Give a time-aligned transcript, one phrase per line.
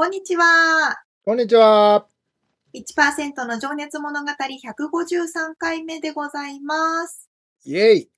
[0.00, 0.96] こんにちは。
[1.26, 2.06] こんにちは。
[2.72, 7.28] 1%の情熱物語153回目でございます。
[7.66, 8.10] イェイ。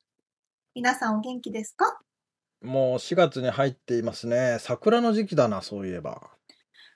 [0.77, 1.98] 皆さんお元気ですか？
[2.62, 4.58] もう4月に入っていますね。
[4.61, 6.30] 桜の時期だな、そういえば。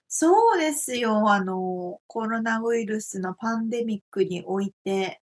[0.07, 1.33] そうですよ。
[1.33, 5.21] あの、コロナウイルスのパンデミックにおいて、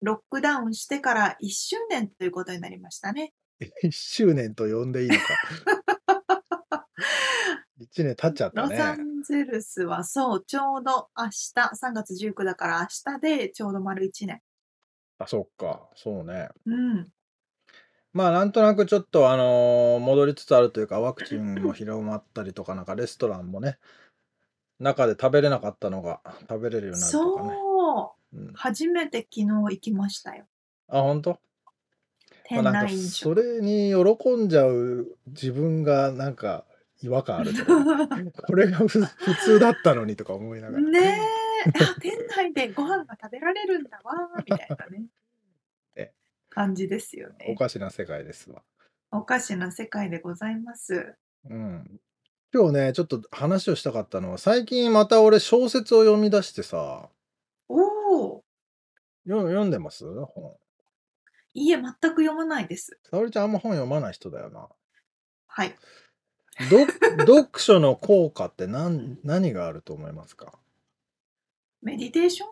[0.00, 3.32] ロックダウンしてから1周年ということになりましたね。
[3.82, 5.81] 1周年と呼んでいいのか。
[7.82, 14.40] 1年経っちゃったロサンゼルスはそう、ちょうど明日、3月19だから明日でちょうど丸1年。
[15.18, 15.90] あ、そっか。
[15.94, 16.48] そうね。
[16.66, 17.12] うん。
[18.12, 23.78] まあ、なんとなくちょっと、あのー戻りつつあるというか、ワクチンも広まったりとか、なんかレストランもね、
[24.78, 27.48] 中で食べれなかったのが食べれるようになるとかね。
[27.48, 28.36] そう。
[28.36, 28.52] うん。
[28.54, 30.46] 初めて昨日行きましたよ。
[30.88, 31.30] あ、本当？
[31.30, 31.42] まあ、
[32.44, 36.66] 店内飲それに喜んじゃう自分がなんか
[37.02, 37.52] 違和感ある
[38.46, 38.88] これが普
[39.44, 40.82] 通だったのにとか思いながら。
[40.82, 41.20] ね
[41.66, 45.06] え、店内でご飯が食べられるんだわ、みたいなね。
[45.96, 46.12] え
[46.48, 47.46] 感じですよね。
[47.50, 48.62] おかしな世界ですわ。
[49.10, 51.14] おかしな世界でございます。
[51.48, 52.00] うん。
[52.54, 57.08] 今日ね、ちょっと話をしたかったのは、最近また俺小説を読み出してさ。
[57.68, 58.44] おお。
[59.26, 60.04] 読んでます？
[60.26, 60.56] 本。
[61.54, 62.98] いいえ、全く読まないです。
[63.10, 64.68] 沙織ちゃんあんま本読まない人だよな。
[65.46, 65.74] はい。
[66.70, 70.58] 読書の効果って何何があると思いますか？
[71.82, 72.48] メディテーション？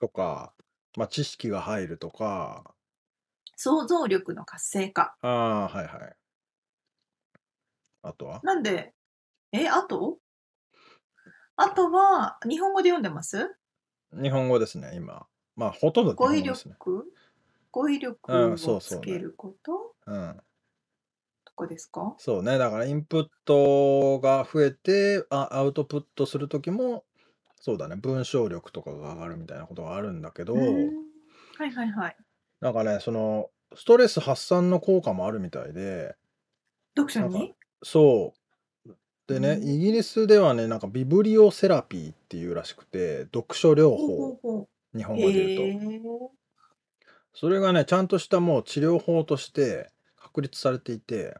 [0.00, 0.52] とか、
[0.96, 2.74] まあ、知識が入るとか。
[3.56, 5.16] 想像力の活性化。
[5.22, 6.16] ああ、はいはい。
[8.02, 8.40] あとは？
[8.42, 8.92] なんで、
[9.52, 10.18] え、あと？
[11.56, 13.56] あとは、日本語で読んでます？
[14.12, 15.26] 日本語ですね、今。
[15.56, 16.76] まあ、ほとんど日語本語ですね。
[16.78, 17.12] 語彙力？
[17.72, 20.40] 語彙力をつけること、うん。
[21.56, 22.14] かですか？
[22.18, 27.04] そうね、だからインプットが増えて、あ、アウトプットする時も、
[27.60, 32.16] そうだね、文章力とかが上がるみたいなことがあるんだけど、はいはいはい。
[32.60, 36.14] なんかね、その、ストレス発散の効果もあるみたいで、
[36.96, 37.54] 読書に？
[37.82, 38.32] そ
[38.86, 38.92] う。
[39.26, 46.30] でね、イギリスではね、なんかビブリオセラピーっていうらしくて、読書療法、日本語で言うと。
[47.34, 51.36] それがね、ちゃんとしたもう治療法として確立されていて、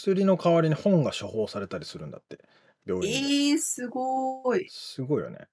[0.00, 2.38] 薬の代わりに本が処方されたりするんだって、
[2.86, 3.18] 病院で。
[3.18, 4.66] えー、すごい。
[4.70, 5.48] すごいよね。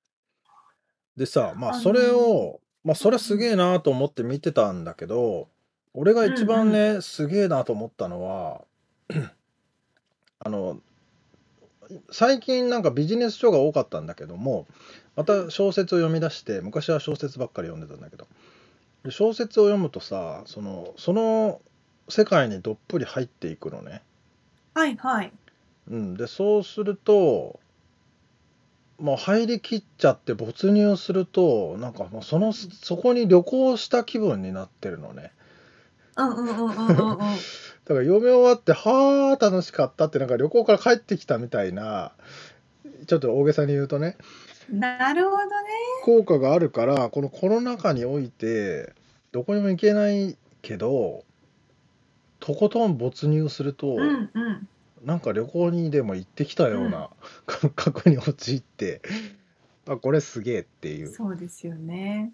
[1.18, 5.50] でさ、まあそれを、まあそれすげえなと思って見てたんだけど、
[5.94, 8.64] 俺が一番ね、すげえなと思ったのは、
[10.40, 10.80] あの、
[12.12, 14.68] 最近なんかビジネス書が多かったんだけども、
[15.16, 18.28] また小説を読み出して、昔は小説ばっかり読んでたんだけど、
[19.04, 21.62] で小説を読むとさ、その、その
[22.08, 24.04] 世界にどっぷり入っていくのね。
[24.78, 25.32] はいはい。
[25.90, 27.60] うん、でそうすると
[29.00, 35.32] もう入りきっちゃって没入するとなんかもうそのそこに旅行した気分になってるのね。
[36.16, 37.18] うんうんうんうんうんうん。
[37.88, 42.12] だから読み終わって「はあ楽しかった」ってなんか旅行から帰ってきたみたいな
[43.08, 44.16] ちょっと大げさに言うとね
[44.70, 45.50] なるほどね。
[46.04, 48.94] 効果があるからこのコロナ禍において
[49.32, 51.24] どこにも行けないけど
[52.40, 54.68] とことん没入すると、うんうん。
[55.08, 57.10] なんか旅行にでも行ってきたような
[57.46, 59.02] 感覚 に陥って、
[59.88, 62.34] あこれすげえっていうそうですよね。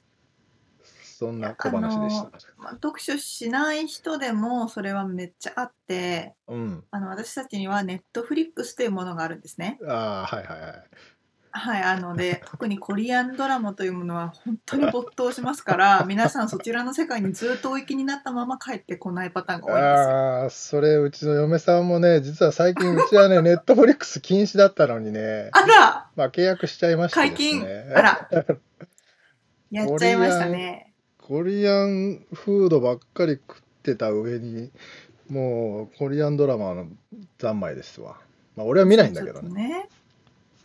[1.03, 2.31] そんな小話でした。
[2.57, 9.77] まあ、読書しない人でもそれはめっちゃあって、うん、あの私たちにはネットフリックスというものがあるんですね。
[9.87, 10.83] ああはいはいはい。
[11.55, 19.85] はい、あので、 特にコリアンドラマというものは本当に没頭しますから、 皆さんそちらの世界にずっとお行きになったまま帰ってこないパターンが多いんですよ。
[19.85, 27.63] ああ、それ、うちの嫁さんもね、実は最近、うちはね、ネットフリックス禁止だったのにね、あらまあ、契約しちゃいました解禁？
[27.95, 28.29] あら
[29.69, 30.93] やっちゃいましたね。
[31.19, 34.71] コリアンフードばっかり食ってた上に、
[35.29, 36.87] もう、コリアンドラマの
[37.39, 38.17] 三昧ですわ。
[38.55, 39.87] まあ、俺は見ないんだけどね。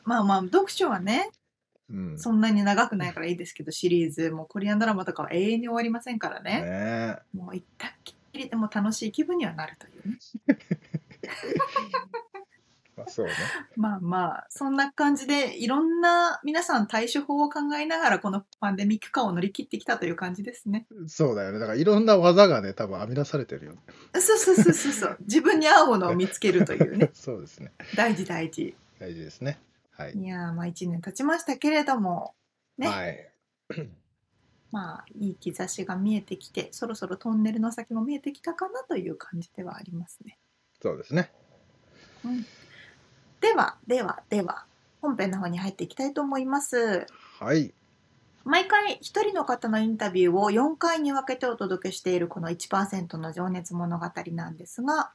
[0.09, 0.15] ね。
[0.15, 1.31] まあまあ、読書はね、
[1.91, 2.19] うん。
[2.19, 6.63] そんなに長くないからいいですけど、シリーズ、もうコリアンドラマとかは永遠に終わりませんからね。
[6.63, 10.19] ねもう行ったっきりでも楽しい気分にはなるというね。
[12.99, 13.33] まあ、そうね。
[13.77, 20.87] まあまあ、そんな感じで、いろんな皆さん対処法を考えながら、このパンデミック化を乗り切ってきたという感じですね。
[21.07, 21.61] そうだよね。
[21.61, 23.79] だから、いろんな技がね、多分編み出されてるよね。
[24.15, 25.17] そうそうそうそうそう。
[25.21, 27.11] 自分に合うものを見つけるというね。
[27.15, 27.73] そうですね。
[27.95, 28.75] 大事大事。
[28.99, 29.61] 大事ですね。
[29.99, 30.13] はい。
[30.13, 32.35] いやー、まあ1年経ちましたけれども、
[32.79, 32.89] ね。
[32.89, 33.31] はい。
[34.71, 40.39] まあ、いい兆しが見えてきて、そろそろトンネルの先も見えてきたかなという感じではありますね。
[40.81, 41.33] そうですね。
[43.41, 44.67] では、では、では、
[45.01, 47.07] 本編の方に入っていきたいと思います。
[47.41, 47.73] はい。
[48.45, 55.13] 毎回一人の方のインタビューを4回に分けてお届けしているこの1%の情熱物語なんですが、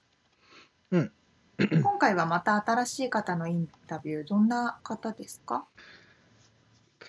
[0.91, 1.11] うん
[1.83, 5.65] 今回はまた新しい方のインタビュー、どんな方ですか？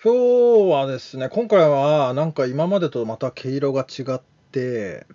[0.03, 4.21] 今日はですね、今回はなんか今までとまた毛色が違っ
[4.51, 5.07] て、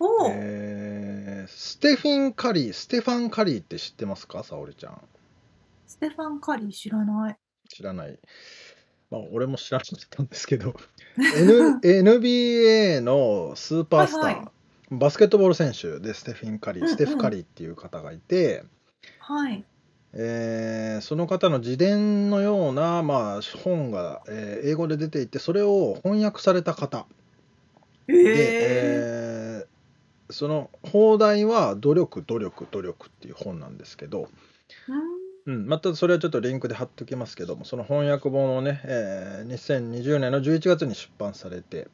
[0.00, 5.00] おお、えーステフィン・カリー、ステファン・カリーって知ってますか、沙織ちゃん。
[5.86, 7.36] ステファン・カリー知らない。
[7.68, 8.18] 知らない。
[9.10, 10.74] まあ、俺も知らなかったんですけど、
[11.36, 14.48] N、 NBA のスーパースター、
[14.90, 16.94] バスケットボール選手でステフィン・カリー、うんうん。
[16.94, 18.64] ステフ・カリーっていう方がいて、
[19.18, 19.64] はい。
[20.12, 27.06] えーその方の自伝のような、まあ、本が、えー英語で出ていてそれを翻訳された方。
[28.08, 28.28] えで、え
[29.62, 29.74] えー
[30.30, 34.28] その放題は「努力努力努力」っていう本なんですけど、
[35.46, 41.88] うん、またそれはちょっとリンクで貼っておきますけどもその翻訳本をね、えー2020年の11月に出版されて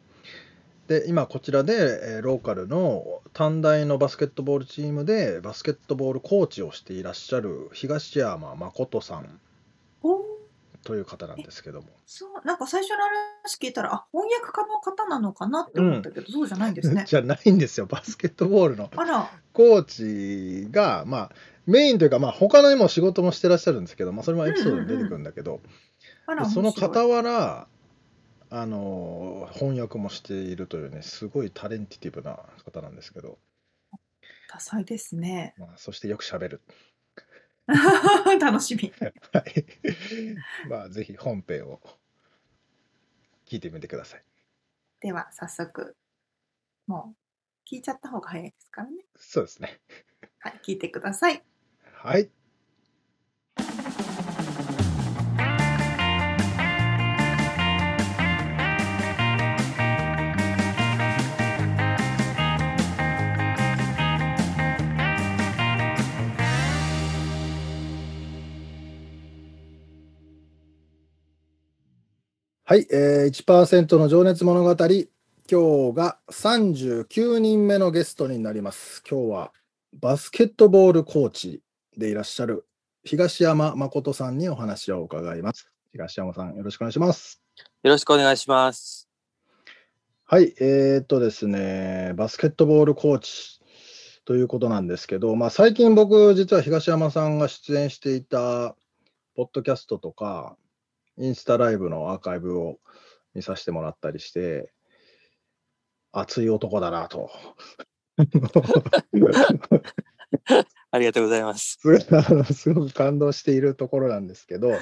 [0.90, 1.72] で今こちらで、
[2.16, 9.40] えーローカルの短大のバスケットボールチームでバスケットボールコーチをしていらっしゃる東山誠さん
[10.82, 11.86] という方なんですけども。
[12.06, 12.96] そう、なんか最初の
[13.44, 17.04] 話聞いたら、あ、翻訳家の方なのかなって思ったけど、そうじゃないんですね。
[17.06, 17.86] じゃないんですよ。
[17.86, 18.90] バスケットボールの
[19.52, 21.30] コーチがまあ
[21.66, 25.60] メインというかまあ他のにも仕事もしてらっしゃるんですけど、まあ、それもエピソードに出てくるんだけど、
[26.26, 26.90] あら、でその面白い。
[26.90, 27.68] 傍ら
[28.50, 33.38] あの翻訳もしているというねすごいタレンティティブな方なんですけど、
[34.48, 35.54] 多彩ですね。
[35.56, 36.60] まあ、そしてよくしゃべる
[38.40, 38.92] 楽しみ。
[39.32, 39.66] はい
[40.68, 41.80] まあぜひ本編を
[43.46, 44.24] 聞いてみてください
[45.00, 45.96] では、早速、
[46.86, 47.14] も
[47.66, 49.04] う聞いちゃった方が早いですからね。
[49.16, 49.80] そうですね
[50.40, 51.42] はい、聞いてください。
[51.94, 52.30] はい
[72.70, 74.70] はい、えー、1%の情熱物語。
[74.70, 75.08] 今日
[75.92, 79.02] が39人目のゲストになります。
[79.10, 79.52] 今日は
[79.92, 81.62] バスケットボールコーチ
[81.96, 82.68] でいらっしゃる
[83.02, 85.68] 東山誠さんにお話を伺います。
[85.90, 87.42] 東山さんよろしくお願いします。
[87.82, 89.08] よろしくお願いします。
[90.24, 93.58] はい、えーっとですね、バスケットボールコーチ
[94.24, 98.76] ということなんですけど、まあ、最近僕、実は東山さんが出演していた
[99.34, 100.56] ポッドキャストとか、
[101.20, 102.78] インスタライブのアーカイブを
[103.34, 104.72] 見させてもらったりして、
[106.12, 107.30] 熱い男だなと。
[110.90, 111.78] ありがとうございます。
[112.54, 114.72] すごく感動しているところなんですけど、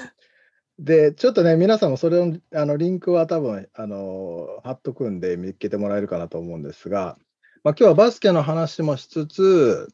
[0.79, 7.17] で、ちょっとね、皆さんもそれのあのリンクは多分あの貼っとくんで見つけてもらえるかなと思うんですが、
[7.63, 9.89] まあ、今日はバスケの話もしつつ、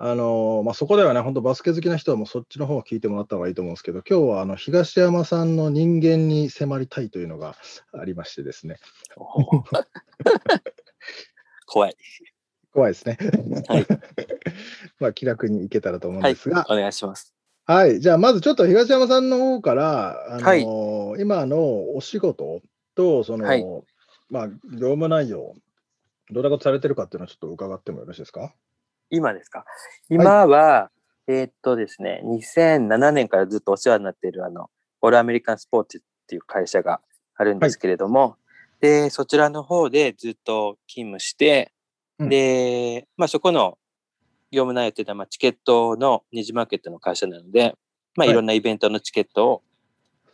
[0.00, 7.56] あのまあ、そこではね、本当バスケ好きな人はもうそっちの方を聞いてもらった方がいいと思うんですけど、今日はあの東山さんの人間に迫りたいというのが
[7.92, 8.76] ありましてですね、
[11.66, 11.96] 怖い。
[12.72, 13.18] 怖いですね。
[13.66, 13.86] はい
[15.00, 17.34] まあ気楽にいけたらと思うんはいですが、お願いします。
[17.64, 20.62] はい、じゃあまずちょっと東山さんの方から、あのはい
[21.20, 22.62] 今のお仕事
[22.94, 23.64] とその、はい
[24.30, 25.56] まあ、業務内容、
[26.30, 28.54] どんなことされてるかっていうのをちょっと伺ってもよろしいですか？
[29.10, 29.64] 今ですか？
[30.08, 30.90] 今は、
[31.26, 37.00] えーっとですね、2007年からずっとお世話になっている、あの、オールアメリカンスポーツっていう会社が
[37.36, 38.36] あるんですけれども、
[38.80, 41.72] で、そちらの方でずっと勤務して、
[42.18, 42.28] うん。
[42.28, 43.78] で、まあそこの
[44.50, 47.74] 業務内容っていうのは、まあ、チケットの二次マーケットの会社なので、
[48.16, 48.30] まあはい。
[48.30, 49.62] いろんなイベントのチケットを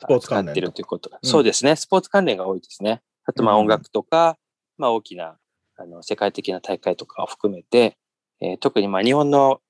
[0.00, 1.10] スポーツ関連使ってるということ。
[1.10, 1.18] うん。
[1.28, 1.76] そうですね。
[1.76, 3.02] スポーツ関連が多いですね。
[3.24, 3.60] あと、まあうん。
[3.62, 4.38] 音楽とか、
[4.78, 5.36] まあ大きな
[5.76, 7.96] あの世界的な大会とかを含めて、
[8.40, 9.60] えー特にまあ日本の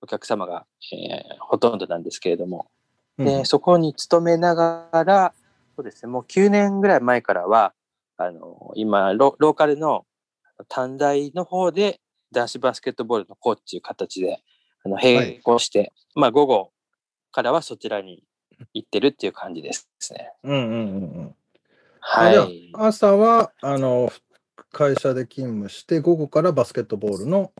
[0.00, 2.68] お客様が、えーほとんどなんですけれども、
[3.18, 5.32] うんでそこに勤めながら、
[5.76, 7.72] そうですね、もう9年ぐらい前からは、
[8.16, 10.06] あの、今ロ、ローカルの
[10.68, 12.00] 短大の方で
[12.32, 14.42] 男子バスケットボールのコーチという形で、
[14.84, 16.72] あの、並行して、まあ午後
[17.32, 18.22] からはそちらに
[18.72, 20.32] 行ってるっていう感じですね。
[20.44, 21.34] うんうんうんうん。
[22.00, 22.70] はい。
[22.74, 24.10] あ朝はあの
[24.72, 27.52] 会社で勤務して、午後からバスケットボールの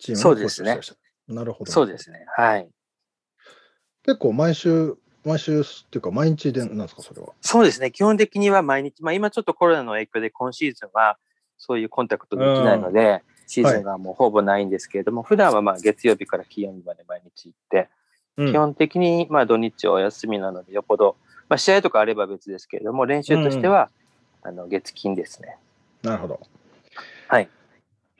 [0.00, 1.70] チームのそうですねコーチをしてらっしゃるなるほど。
[1.70, 2.26] そうですね。
[2.36, 2.68] はい。
[4.04, 7.28] 結構毎週、毎週っていうか、毎日でなんですか、それは？
[7.40, 7.92] そうですね。
[7.92, 11.18] 基本的には毎日、まあ今ちょっとコロナの影響で今シーズンは
[11.58, 17.88] そういうコンタクトできないので、シーズンがもうほぼないんですけれども、普段はまあ月曜日から金曜日まで毎日行って、
[18.36, 21.16] うん基本的にまあ土日お休みなのでよっぽど、
[21.50, 23.90] まあ試合とかあれば別ですけれども、練習としては、
[24.42, 25.58] あの月金ですね。
[26.02, 26.40] なるほど。
[27.28, 27.50] はい。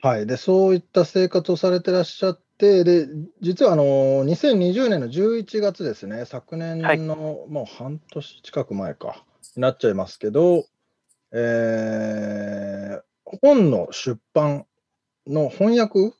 [0.01, 0.25] はい。
[0.25, 3.07] で、そういった生活をされてらっしゃって、で、
[3.41, 3.83] 実はあの、
[4.25, 9.23] 2020年の11月ですね、昨年はいのもう半年近く前か、
[9.55, 10.65] になっちゃいますけど、
[11.31, 14.65] えー本の出版
[15.25, 16.13] の翻訳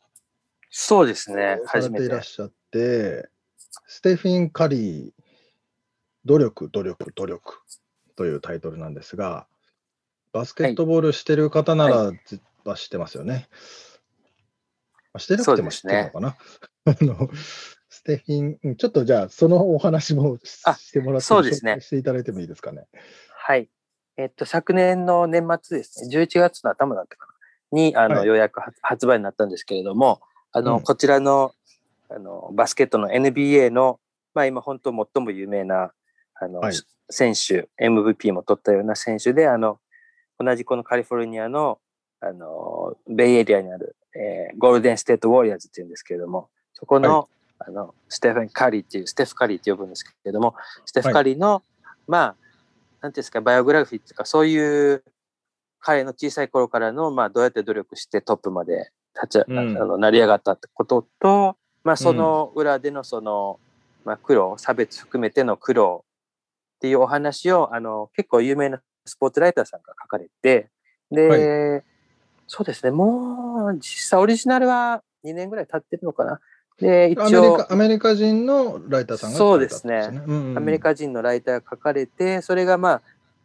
[0.69, 1.59] そうですね。
[1.65, 2.21] されてていらっ。
[2.21, 3.29] しゃって、
[3.87, 5.11] ステフィン・カリー、
[6.23, 7.59] 努力、努力、努力
[8.15, 9.47] というタイトルなんですが、
[10.31, 13.47] バスケットボールしてる方なら、ずは知ってますよね。
[15.13, 16.37] まあしてなくても知ってるのかな。
[16.85, 17.29] あの
[17.89, 22.87] ステフィン、うんちょっとじゃあ、そのお話もしてもらって、そうですねしていただいてもいいですかね。
[23.35, 23.69] はい。
[24.17, 27.27] えっと、昨年の年末ですね、11月の頭だったか
[27.71, 31.53] な、に、あの、はいようやく発発売になったんですけれども、あの、うんこちらの、
[32.09, 33.99] あの、バスケットの NBA の、
[34.33, 35.91] まあ今本当最も有名な、
[36.35, 36.73] あの、はい
[37.11, 39.79] 選手、MVP も取ったような選手で、あの、
[40.39, 41.79] 同じこのカリフォルニアの、
[42.21, 51.63] あの、ベイエリアにある、えーゴールデンステートウォリアーズっていうんですけれども、そこの、あの、ステフェン・カリーっていう、ステフ・カリーって呼ぶんですけれども、ステフ・カリーの、
[52.07, 52.35] まあ、
[53.01, 55.03] なんていうんですか、バイオグラフィーっていうか、そういう
[55.79, 59.57] 彼の小さい頃からの、まあ、どうやって努力してトップまで立ち、うん。
[59.59, 63.59] あの成り上がったってことと、まあ、その裏でのその、
[64.05, 66.05] まあ、苦労、差別含めての苦労
[66.75, 70.69] っていうお話を、あの、結構有名なスポーツライターさんが書かれて、
[71.09, 71.83] で、
[72.53, 76.41] そうですね、もう、実際オリジナルは2年ぐらい経ってるのかな。
[76.77, 80.01] で、一アメリ応、カアメリカ人のライターさんがそうですね。
[80.01, 80.33] 書いたんですね。
[80.35, 80.57] うんうん。
[80.57, 83.01] アメリカ人のライターが書かれて、それがまあ、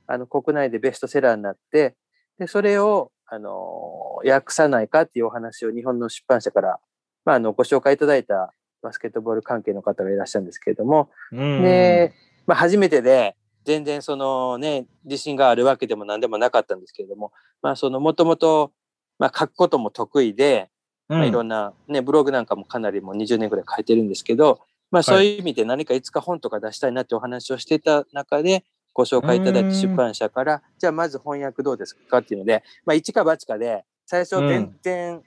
[0.08, 1.94] あの、国内でベストセラーになって、
[2.36, 6.80] で、それを、あの、訳さないかっていうお話を日本の出版社から、
[7.24, 11.62] まあ、あの、ご紹介いただいたバスケットボール関係の方がいらっしゃるんですけれども、うん。
[11.62, 12.12] で、
[12.44, 17.30] まあ、初めてで、全然そのね、自信があるわけでも何でもなかったんですけれども、
[17.62, 18.72] まあ、その、もともと、
[19.18, 20.70] まあ、書くことも得意で、
[21.08, 35.22] まあ、いろんな、ね、ブログなんかもかなりもう20年ぐらい書いてるんですけど、まあ、そういう意味で何かいつか本とか出したいなってお話をしていた中で、ご紹介いただいた出版社から、じゃあまず翻訳どうですかっていうので、まあ、一か八かで、最初全然、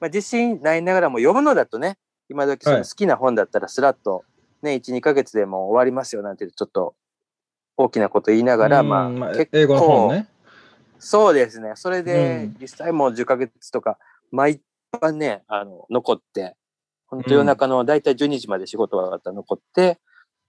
[0.00, 2.84] まあ、自信ないながらも読むのだとね、今時そのはい。
[2.84, 4.24] 好きな本だったらスラッと、
[4.62, 6.94] ね、1、2ヶ月でもう終わりますよなんてちょっと
[7.76, 10.28] 大きなこと言いながら、うんまあ、結構、英語の本ね。
[11.00, 11.72] そうですね。
[11.74, 13.98] それで、うん実際もう10ヶ月とか、
[14.30, 14.60] 毎
[15.00, 16.56] 晩ね、あの、残って、
[17.06, 19.98] 本当夜中のだいたい12時まで仕事が終わったら残って、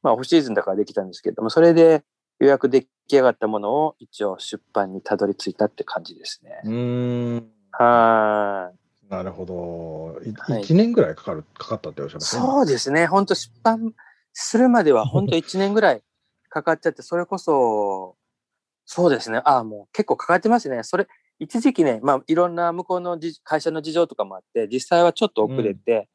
[0.03, 2.03] まあ、オフシーズンだからできたんですけども、それで
[2.39, 6.61] 予約出来上がったものを一応出版にたどり着いたって感じですね。
[6.63, 7.51] うーん。
[7.71, 9.09] はーい。
[9.09, 10.21] なるほど。
[10.23, 12.43] いはい1年ぐらいかかる、かかったっておっしゃいましたね。
[12.43, 13.07] そうですね。
[13.07, 13.93] 本当出版
[14.33, 16.03] するまでは本当1年ぐらい
[16.49, 18.15] かかっちゃって、それこそ、
[18.85, 19.41] そうですね。
[19.45, 20.83] ああ、もう結構かかってますね。
[20.83, 21.07] それ、
[21.39, 26.07] 一時期ね、まあいろんな向こうのじ会社の事情とかもあって、実際はちょっと遅れて、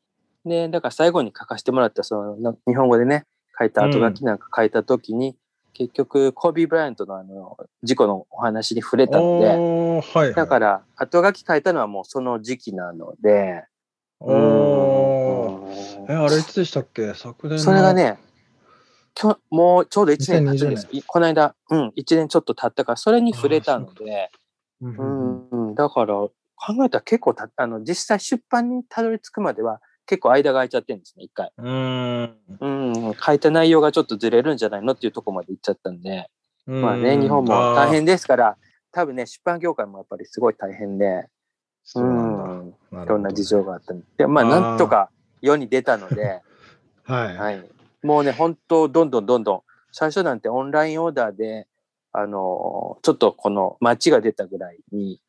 [0.45, 3.25] で、だから最後に書かせてもらった、その、な日本語でね、
[3.59, 5.37] 書いた後書きなんか書いたときに、
[5.73, 10.35] 結局、コービー・ブライアントのあの、事故のお話に触れたので、はい、はい。
[10.35, 13.65] だから、後書き書いたのはもうその時期なので、
[14.21, 14.37] うん
[16.09, 17.13] え、あれいつでしたっけ？
[17.13, 17.59] 昨年の。
[17.59, 18.17] それが、ね、
[19.21, 20.87] 今日、もうちょうど1年経つんです。
[20.89, 20.99] 2020。
[20.99, 24.31] いこの間、うん、1年ちょっと経ったから、それに触れたので、
[24.83, 25.69] うんううん。
[25.69, 31.51] うんだから、考えたら結構た、あの、実際出版にたどり着くまでは、結構間が空いちゃってるんですね、一回。
[31.57, 32.37] うん。
[32.61, 32.69] う
[33.11, 36.29] ん、書いた内容がちょっとずれるんじゃないのっていうところまで行っちゃったんで、
[36.67, 37.23] まあね、うん。
[37.23, 38.57] 日本も大変ですから、
[38.93, 41.27] 多分ね、出版業界もやっぱりすごい大変で、
[41.85, 43.23] そうなんいろん。
[43.23, 46.43] な事情があったんで、でまあ、なんとか世に出たので、
[47.05, 47.37] はい。
[47.37, 47.76] はい。
[48.03, 49.63] もうね、本当どんどんどんどん、
[49.93, 51.67] 最初なんてオンラインオーダーで、
[52.13, 55.21] あのーちょっとこの街が出たぐらいに、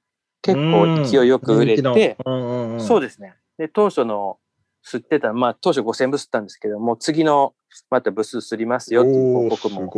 [0.41, 3.35] 結構勢いよく売れて、うんうんうん、そうですね。
[3.57, 4.39] で、当初の
[4.85, 7.53] 吸ってた、まあ当初5000部吸ったんですけども、次の
[7.89, 9.91] また部数吸りますよっていう報告も。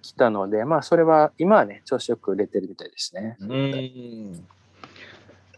[0.00, 3.36] 来たので、まあそれは今はね、調子よく売れてるみたいですね。
[3.40, 4.46] うん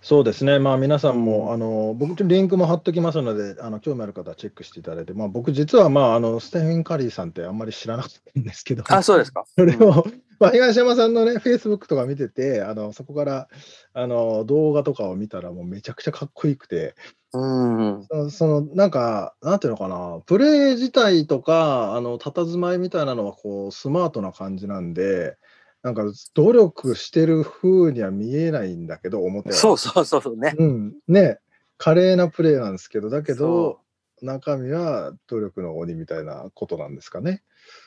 [0.02, 9.44] そうですね、まあ、皆さんも、うんあの僕、リンクも貼っときますので、あの興味ある方はチェックしていただいて、まあ、僕、実は、まあ、あのステフィン・カリーさんってあんまり知らなかったんですけど、あ、そうですか。
[9.56, 10.06] それを、
[10.38, 13.48] まあ、東山さんのね、フェイスブックとか見てて、あのそこから
[13.92, 16.94] あの動画とかを見たら、もうめちゃくちゃかっこよくて、
[17.34, 18.00] うん。
[18.00, 18.30] うん。
[18.30, 25.36] そのなんか、なんていうのかな、プレイ自体とか、あの佇まいみたいなのはこうスマートな感じなんで、
[25.82, 29.54] なんか努力してる風には見えないんだけど、表は。
[29.54, 30.54] そうそうそうそうね。
[30.58, 31.38] うん、ね、
[31.78, 33.80] 華麗なプレイなんですけど、だけど
[34.20, 37.42] そ、中身は努力の鬼みたいなことなんですかね。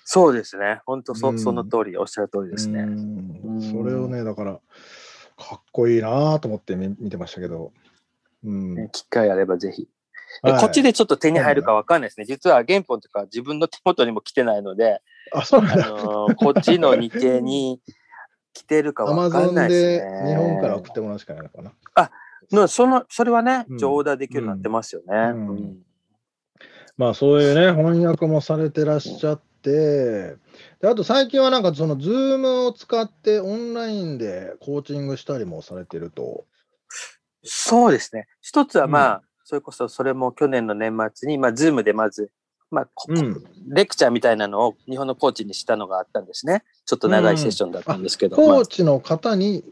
[0.05, 0.81] そうですね。
[0.85, 2.87] 本当そ,、うんその通り、おっしゃる通りですね。
[3.71, 4.53] それをね、だから、
[5.37, 7.71] かっこいいなと思って見見てましたけど。
[8.43, 9.87] うんね機会あればぜひ。
[10.41, 12.25] ではいこっちでちょっと手に入るかわかんないですね。
[12.25, 15.01] 実は原本とか自分の手元にも来てないので、
[15.33, 15.89] あ、そうなんあだ。
[15.89, 17.79] のーこっちの日系に
[18.53, 20.29] 来てるかアマわかんないですでね。
[20.29, 21.71] 日本から送ってもらうしかないのかな。
[22.51, 25.05] のそのそれはねうん、できるようになってますよね。
[25.07, 25.77] うんうん
[26.95, 30.35] まあそういうね、翻訳もされてらっしゃって、
[30.79, 36.45] であと最近はなんかそのズームを使ってオンラインでコーチングしたりもされてると。
[37.43, 38.27] そうですね。
[38.41, 42.31] 一つはまあ、うんそれこそそれも去年の年末に、まあ、ズームでまず、
[42.71, 46.63] まあ、こうんレクチャーみたいなのを日本のコーチにしたのがあったんですね。
[46.85, 48.37] ちょっと長いセッションだったんですけど。
[48.37, 49.63] まあコーチの方に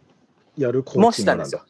[0.58, 1.00] やるコーチ。
[1.00, 1.66] もしたんですよ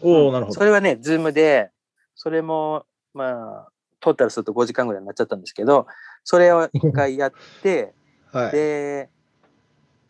[0.00, 0.58] おおなるほど。
[0.58, 1.70] それはね、 Zoom で、
[2.14, 3.68] それも、まあ、
[4.00, 5.86] トータルすると5時間ぐらいになっちゃったんですけど、
[6.24, 7.94] それを一回やって、
[8.32, 8.52] はい。
[8.52, 9.10] で、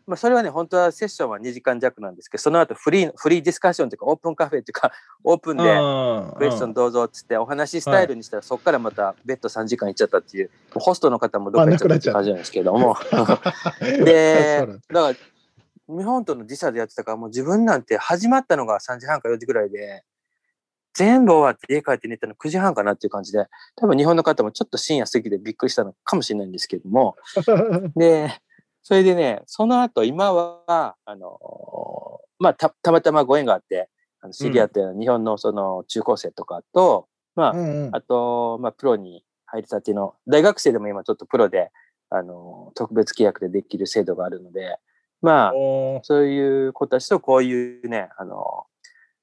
[0.07, 4.91] まあ、それはね、本当はセッションは2時間弱なんですけど、その後フリー、フリーディスカッションというか、オープンカフェというか、
[5.23, 5.63] オープンで、
[6.37, 12.97] クエスチョンどうぞっつって、お話しスタイルにしたら、そこからまた別途3時間行っちゃったっていう、ホストの方もどっか行っちゃったって感じなんですけども。
[13.81, 15.15] でだから、
[15.87, 20.03] 日本との時差でやってたから、もう自分なんて始まったのが3時半か4時ぐらいで、
[20.93, 27.15] 全部終わって家帰って寝たの9時半かなっていう感じで、多分日本の方もちょっと深夜過ぎてびっくりしたのかもしれないんですけども、
[27.95, 28.41] で、
[28.83, 31.39] それでね、その後今は、あの、
[32.39, 33.89] まあ、た、たまたまご縁があって、
[34.21, 37.95] あの知り合った日本のその中高生とかと、まあう、んうん。
[37.95, 41.71] あと、まあ、プロに入りたての、大学生でも今ちょっとプロで、
[42.09, 44.77] あの、特別契約でできる制度があるので、
[45.21, 45.51] まあ、
[46.03, 48.65] そういう子たちとこういうね、あの、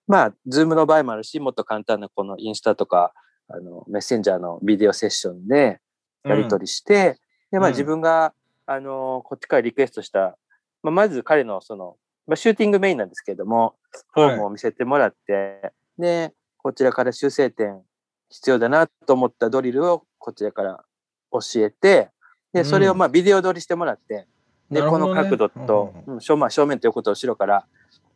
[0.06, 3.12] まあ、ズームの場合もあるし、もっと簡単なこのインスタとか、
[3.48, 5.80] あの、メッセンジャーのビデオセッションで
[6.24, 7.18] やり取りして、
[7.50, 7.72] で、まあうん。
[7.72, 8.32] 自分が、
[8.70, 10.36] あの、こっちからリクエストした、
[10.82, 13.76] まあ、まず彼のその、まあ、シューティングメインなんですけれども、
[14.12, 17.80] フォームを見せてもらって、で、こちらから修正点
[18.28, 20.84] 必要だなと思ったドリルをこちらから
[21.32, 22.10] 教えて、
[22.52, 24.26] で、それをまあビデオ撮りしてもらって、
[24.70, 25.14] で、こなるほどね。
[25.14, 27.66] の角度とうん、うん正まあ正面と横と後ろから、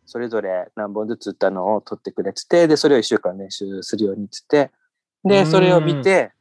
[0.05, 4.71] それぞれ何本ずつ打ったのを撮ってくれてて、で、それを一週間練習するようにつって、
[5.25, 6.33] で、それを見て、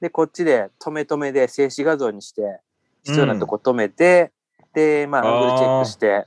[0.00, 2.60] で、こっちで止め止めで静止画像にして、
[3.06, 4.32] 必要なとこ止めて、
[4.74, 6.26] で、まあ、アングルチェックして、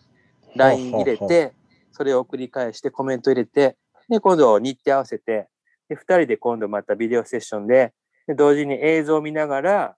[0.55, 1.53] ライン入れて、
[1.91, 3.75] それを繰り返してコメント入れて、
[4.07, 5.49] で、今度日程合わせて、
[5.89, 7.93] で、二人で今度またビデオセッションで、
[8.27, 9.95] で同時に映像を見ながら、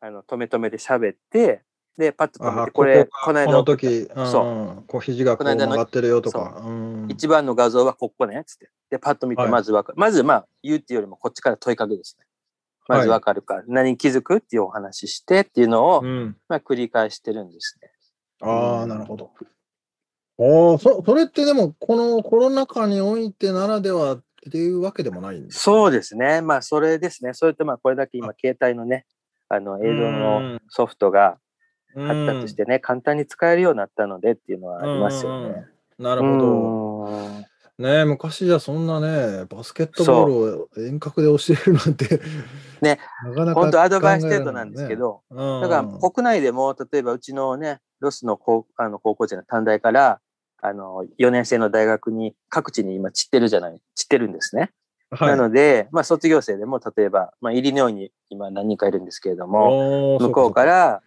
[0.00, 1.62] あの、止め止めで喋って、
[1.98, 6.62] で、パッと止めあて、これ、ここの間この送った時、そうこう肘がこう曲がってるよとか。
[6.64, 8.70] うん一番の画像はここね、つって。
[8.90, 9.98] で、パッと見て、はいまずわかる。
[9.98, 12.26] まず、まあ、言うっていうよりも、こっちから問いかけですね。
[12.88, 17.90] まずわかるか、何に気づくっていうお話ししてっていうのを、うんまあ、繰り返してるんですね。
[18.42, 19.30] ああ、なるほど。
[20.36, 26.40] おーそそれってでも、このコロナ禍においてならではっていうわけでもないんですそうですね。
[26.40, 27.32] まあ、それですね。
[27.34, 29.06] それと、まあ、これだけ今、携帯のね、
[29.48, 31.38] あの、映像うのんソフトが
[31.94, 35.66] うん発達してね、簡単に使えるようになったのでっていうのはありますよね。
[35.98, 37.53] なるほど。
[37.78, 37.88] ど。
[37.88, 42.20] ね昔じゃそんなね、バスケットボールを遠隔で教えるなんて、
[42.82, 50.20] ね、 なかなか本当アドバイス程度なんですけ、ど、ねうんだから国内でも、例えばうちのね、ロスの高あの高校生の短大から、
[50.60, 54.70] あの、4年生の大学に各地に今散ってるじゃない、散ってるんですね。
[55.10, 60.64] はいなので、まあ、卒業生でも、例えば、まあ、イリノイに今何人かいるんですけれども、向こうか。
[60.64, 61.02] ら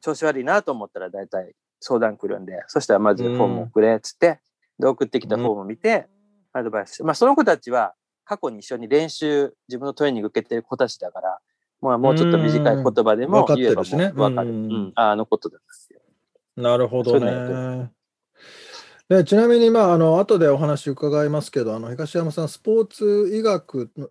[0.00, 4.40] 調子悪いなと思ったら大体相談来るんで、そしたらまずフォーム送れっつって、
[4.80, 6.08] で、送ってきたフォームを見て、
[6.52, 11.38] アドバイスして、まあ、その子たちは過去に一緒に練習、自分のトレーニング受けてる子たちだから、
[11.80, 16.62] まあ、もうちょっと短い言葉でもうん言えば分かってるああのことだっていう。
[16.62, 17.90] なるほどね。
[19.08, 24.08] でちなみに、まあ、あの後でお話伺いますけど、あの東山さん、スポーツ医学の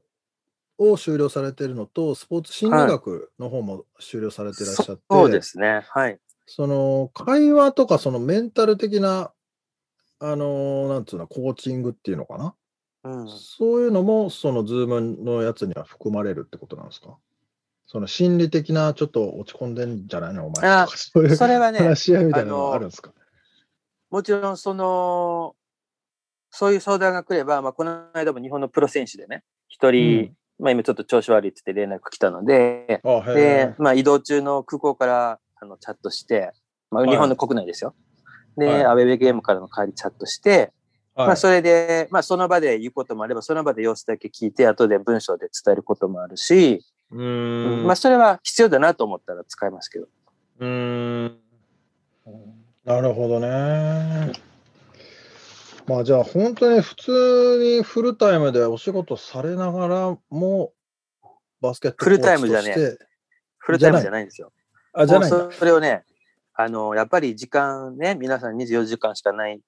[0.80, 5.86] を修了されているのと、スポーツ心理学の方も修了されていらっしゃって、そうですね。
[5.90, 6.20] はい。
[6.48, 9.32] その会話とかそのメンタル的な、
[10.20, 12.56] あのなんつうの、コーチングっていうのかな、
[13.04, 17.18] うん、そういうのも、そのズームのやつには含まれるってことなんですか？
[17.88, 20.70] その心理的な、ちょっと落ち込んでんじゃないの、お前。
[20.70, 23.14] あそういうそれはね、話し合いみたいなのはあるんですか？
[24.10, 25.56] もちろんその、
[26.52, 30.36] そういう相談が来れば、まあ、この間も日本のプロ選手でね、一人、うん。
[30.62, 33.02] まあ今ちょっと調子悪いって言って連絡来たので、で
[33.38, 36.52] え、まあ移動中の空港からあのチャットして、
[36.92, 37.96] まあはい日本の国内ですよ。
[38.60, 40.72] で、はいアウェーゲームからの帰りチャットして、
[41.16, 50.08] はいまあそれで、まあその場で言うこともあれば、その場で様子だけ聞いて、後で文章で伝えることもあるし、うーんまあそれは必要だなと思ったら使いますけど。
[50.60, 51.38] うーん
[52.86, 54.32] なるほどね。
[55.88, 60.72] まあじゃあ本当に普通にフルタイムでお仕事されながらも
[61.62, 62.76] バスケットフルタイムじゃね
[63.58, 64.52] フルタイムじゃないんですよ。
[64.94, 66.04] あ、じゃないそれをね、
[66.62, 69.62] あの、やっぱり時間ね、皆さん24時間しかない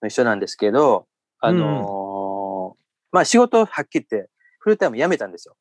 [0.00, 1.08] の一緒なんですけど、
[1.40, 2.78] あのー
[3.10, 5.56] まあ仕事をはっきり言って、フルタイム辞めたんですよ。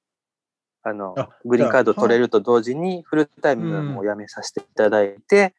[0.84, 5.56] あのあ、グリーンカード取れると同時に、フルタイムうんも辞めさせていただいて、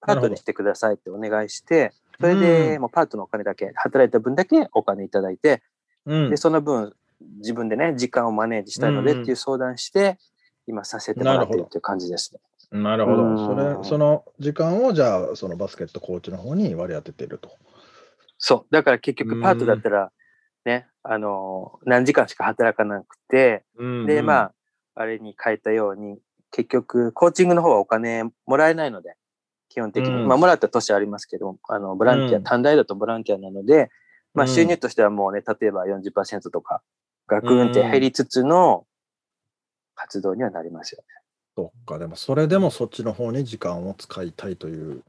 [0.00, 2.82] パなるほどートにしてくださいってお願いして、それでうん。
[2.82, 5.64] もうパートのお金だけ、働いた分だけお金いただいて、
[6.06, 6.30] うん。
[6.30, 6.94] で、その分、
[7.38, 10.16] 自分でね、時間をマネージしたいのでっていう相談して、
[10.68, 12.40] 今させてもらってるっていう感じですね。
[12.72, 13.24] なるほど。
[13.24, 17.50] うんそれ、その時間をじゃあ、そのバスケットコーチの方に割り当てていると。
[18.38, 18.74] そう。
[18.74, 20.12] だから結局パートだったら、
[20.64, 23.64] ね、あの、何時間しか働かなくて、
[24.06, 24.42] で、まあ、
[24.94, 26.18] あ、あれに変えたように、
[26.50, 29.16] 結局、コーチングの方はお金もらえないので、
[29.68, 30.10] 基本的に。
[30.10, 33.90] うんまあ、もらった年ありますけど、あの、ボランティア、うん短大だとボランティアなので、
[34.34, 36.82] まあ、うん収入としてはもうね、例えば40%とか、
[37.26, 38.86] がぐーんって減りつつの
[39.94, 41.19] 活動にはなりますよね。
[41.56, 45.02] そっか、でもそれでもそっちの方に時間を使いたいという。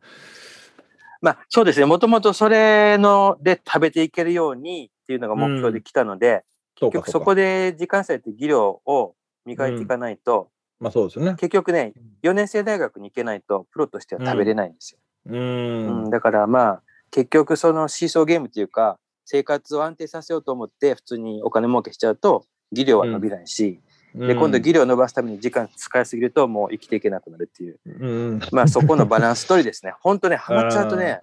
[1.22, 1.86] まあ、そうですね。
[1.86, 6.44] もともとそれので食べていけるようにっていうのが目標で来たので、
[6.80, 10.50] そうか、結局そうこで時間差って技量を磨いていかないと、
[10.80, 11.36] まあそうですよね。
[11.36, 15.00] 結局ね、4年生大学に行けないとプロとしては食べれないんですよ。
[15.28, 16.10] ううんん。
[16.10, 23.80] だからまあ、結局そのシーソーゲームっていうか、生活を安定させようと思って普通にお金儲けしちゃうと、技量は伸びないし、
[24.14, 27.80] で、今度技量を伸ばすために時間使いすぎるともう生きていけなくなるっていう。
[27.86, 28.40] うん。
[28.52, 29.94] まあそこのバランス取りですね。
[30.02, 31.22] 本当ね、ハマっちゃうとね、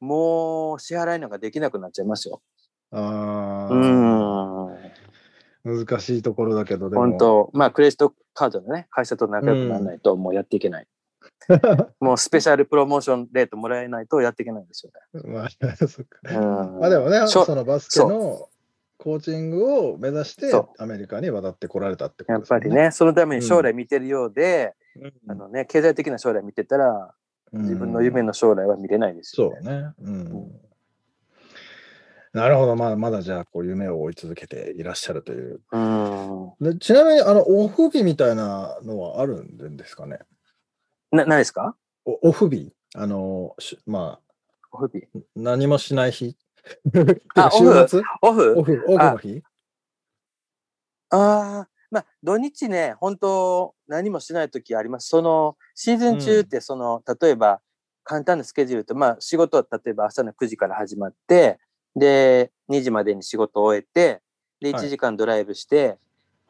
[0.00, 2.40] もう支払いなんかできなくなっちゃいますよ。
[2.92, 5.76] あうあ、ん。
[5.86, 7.02] 難しいところだけど、でも。
[7.02, 10.86] 本当まあクレジットカードのね、会社と仲良くならないともうやっていけない。
[12.00, 14.92] もうスペシャルプロモーションレートもらえないとやっていけないんですよ
[15.24, 16.30] まあ、そっか。
[16.30, 16.36] ね。
[16.36, 16.80] うん。
[16.80, 18.48] まあでもね、そのバスケの
[18.98, 22.70] コーチングを目指してそアメリカに渡ってこられたってことやっですよぱり。
[22.74, 27.14] ね、そのために将来見てるようで、うんあのね、経済的な将来見てたら、
[27.52, 28.28] 自分の夢の。
[28.28, 29.58] の将来は見れないですよね。
[29.62, 29.92] そうね。
[30.00, 30.60] うん。
[32.32, 35.60] なるほど、まだまだじゃあこう夢を追い続けていらっしゃるという。
[35.70, 36.52] うん。
[36.60, 40.18] でちなみにあのオフ日みたいなのはあるんですかね？
[41.12, 41.76] な、何ですか？
[42.04, 44.18] おオフ日あの、しま
[44.72, 46.36] オフ日あ、何もしない日
[47.34, 48.02] あ 週末？
[48.22, 48.54] オフ？
[48.58, 49.42] オフ、オフの日？
[51.10, 51.16] あ。
[51.64, 55.08] あ、まあ、土日ね、本当何もしないときあります。
[55.08, 57.60] その、シーズン中って、その、例えば、
[58.02, 61.58] 簡単なスケジュールと、まあ、仕事は例えば朝の9時から始まって、
[61.96, 64.20] で、2時までに仕事を終えて、
[64.60, 64.86] で、はい。
[64.86, 65.98] 1時間ドライブして、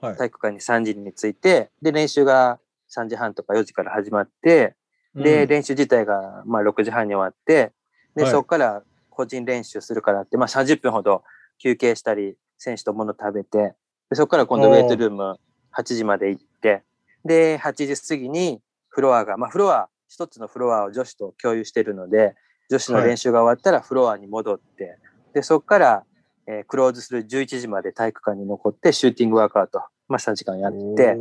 [0.01, 0.17] はい。
[0.17, 2.59] 体育館に3時に着いて、で、練習が
[2.91, 4.75] 3時半とか4時から始まって、
[5.15, 5.49] で、うん。
[5.49, 7.73] 練習自体がまあ6時半に終わって、
[8.17, 8.33] で、はい。
[8.33, 8.83] そこから
[9.15, 11.23] 個人練習するからって、まあ30分ほど
[11.59, 13.75] 休憩したり、選手と物食べて、
[14.11, 15.39] でそこから今度ウェイトルーム
[15.77, 16.83] 8時まで行って、
[17.25, 22.35] で、8時過ぎにフロアが、まあフロア、一つのフロアを女子と共有してるので、
[22.71, 24.99] 女子の練習が終わったらフロアに戻って、
[25.33, 26.05] で、そこから、
[26.47, 31.17] えークローズする11時まで体育館に残ってシューティングワークアウト、まあ3時間やって、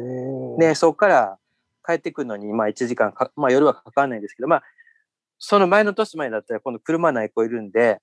[0.60, 1.38] で、そこから
[1.86, 4.64] 帰ってくるのに、まあ1時間か、まあ夜はかかんないんですけど、まあ、
[5.40, 8.00] その前の年前だったら今度車ない子いるんで、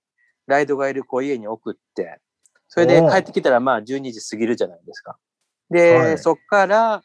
[0.47, 2.19] ライドがいる子を家に送って、
[2.69, 5.19] それで帰ってきたらまあ12時過ぎるじゃないですか。
[5.71, 7.03] で、はいそっから、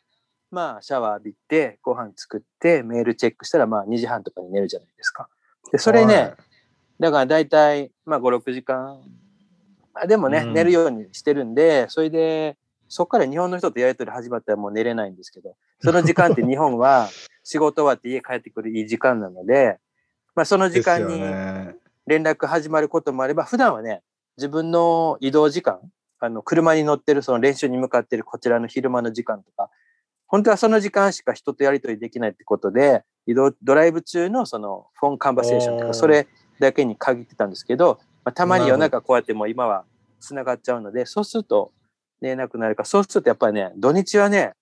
[0.52, 5.28] まあシャワー浴びて、ご飯作って、メールチェックしたらまあ2時半とかに寝るじゃないですか。
[5.72, 6.36] で、それね、はい
[7.00, 9.02] だから大体、まあ5、6時間。
[9.94, 12.58] まあでもね、うん寝るようにしてるんで、それで、
[12.88, 17.10] そっから日本の人とやりとり始まったらもう寝れないんですけど、その時間って日本は
[17.44, 19.78] 仕事終わって家帰ってくるいい時間なので、
[20.36, 21.20] まあその時間に
[22.08, 24.02] 連絡始まることもあれば、普段はね、
[24.38, 25.80] 自分の移動時間、
[26.20, 29.70] あの、車に乗ってるその練習に向かってるこちらの昼間の時間とか、
[30.28, 36.28] 本当はその時間しか人とやりとりできないってことで、移動、ドライブ中のそのフォンカンバセーションとか、それ
[36.60, 39.86] だけに限ってたんですけど、まあ、たまに夜中こうやってもう今は
[40.20, 41.72] 繋がっちゃうので、そうすると
[42.22, 44.54] 寝れなくなるから、そうするとやっぱりね、土日はね、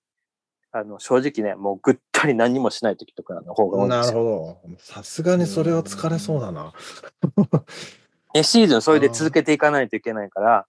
[0.76, 4.12] あの、正直ね、もうぐったり何もしない時とかの方が多いなる。
[4.12, 4.78] ほど。
[4.80, 6.74] さすがにそれは疲れそうだな。
[8.34, 10.66] ね、シーズンそれで続けていかないといけないから、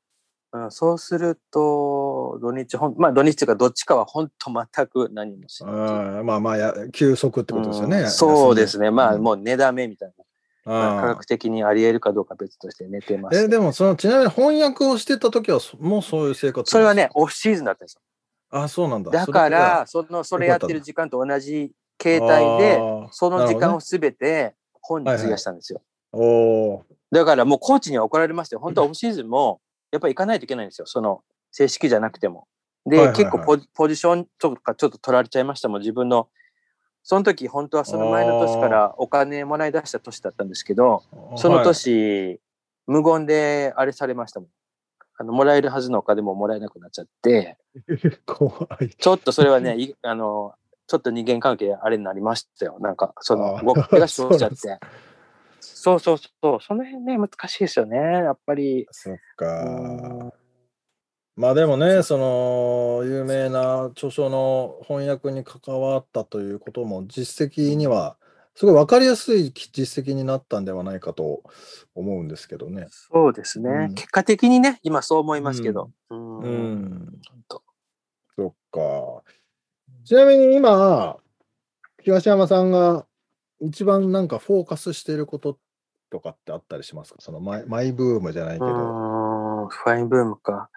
[0.53, 5.73] うん、そうすると、土日ほん、まあ土日というかどっちかは本当全く何もしない。
[5.73, 8.01] うんまあまあや、休息ってことですよね。
[8.01, 8.91] うんそうですね。
[8.91, 10.25] まあうんもう寝だめみたいな。
[10.67, 13.39] まあ科あ学的にあり得るかどうか別として寝てます。
[13.39, 18.01] え、でもその、ちなみに翻訳をしてた時は、そもうそういう生活それはね、オフシーズンだったんですよ。
[18.63, 19.11] あ、そうなんだ。
[19.11, 22.79] だから、その、それやってる時間と同じ形態で、
[23.11, 25.83] その時間をすべて本に費やしたんですよ。
[26.13, 28.61] それはおーだからもうコーチには怒られましたよ。
[28.61, 30.87] 本当はオフシーズンも、やっぱり行かないといけないんですよ。
[30.87, 32.47] その、正式じゃなくても。
[32.87, 35.81] で、はいはいはい結構ポジポジションとかちょっと取られちゃいましたもん。
[35.81, 36.29] 自分の、
[37.03, 41.03] その時本当はその前の年からお金もらい出した年だったんですけど、
[41.37, 42.41] その年、
[42.87, 44.49] 無言であれされましたもん。
[45.17, 47.57] あの、もらえるはずのお金ももらえなくなっちゃって、
[47.89, 48.51] は い怖
[48.81, 48.89] い。
[48.91, 50.55] ちょっとそれはね、いあの、
[50.87, 52.79] ちょっと人間関係あれになりましたよ。
[52.81, 54.79] なんか、その動きが生じちゃって。
[55.61, 56.61] そうそうそう。
[56.61, 57.97] その辺ね、難しいですよね。
[57.97, 58.87] やっぱり。
[58.91, 60.33] そっうかん。
[61.37, 68.17] まあでもね、その有名な著書の翻訳に関わったということも実績には
[68.57, 71.43] すごい分かりやすい実績になったんではないかと
[71.95, 72.87] 思うんですけどね。
[72.91, 73.71] そうですね。
[73.71, 75.91] うん結果的にね、今そう思いますけど。
[76.11, 76.39] うん。
[76.39, 77.21] ううん
[78.37, 79.23] そっか。
[80.05, 81.17] ちなみに今、
[82.03, 83.07] 東山さんが
[83.61, 85.59] 一番なんかフォーカスしていること
[86.11, 87.21] とかってあったりしますか？
[87.21, 88.67] そのマイマイブームじゃないけど。
[88.67, 90.71] うん、ファインブームか。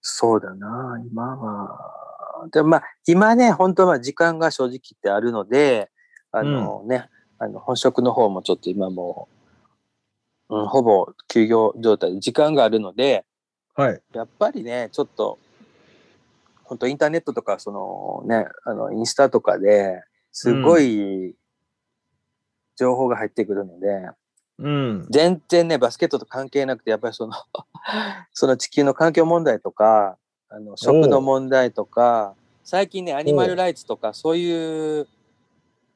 [0.00, 2.48] そうだな、今は。
[2.52, 5.90] でもまあ、今ね、本当はまあ時間が正直ってあるので、
[6.30, 9.28] あのね、あの本職の方もちょっと今も
[10.48, 13.24] う、うん、ほぼ休業状態で時間があるので、
[13.74, 14.00] はい。
[14.12, 15.38] やっぱりね、ちょっと、
[16.64, 21.36] 本当インターネットとか、そのね、あの、インスタとかですごい
[22.76, 24.10] 情報が入ってくるので、
[24.58, 25.06] うん。
[25.10, 27.34] 全然ね、バスケットと関係なくて、やっぱりその、
[28.32, 35.06] その地球の環境問題とか、あの食の問題とか、最近ね、アニマルライツとか、そういう、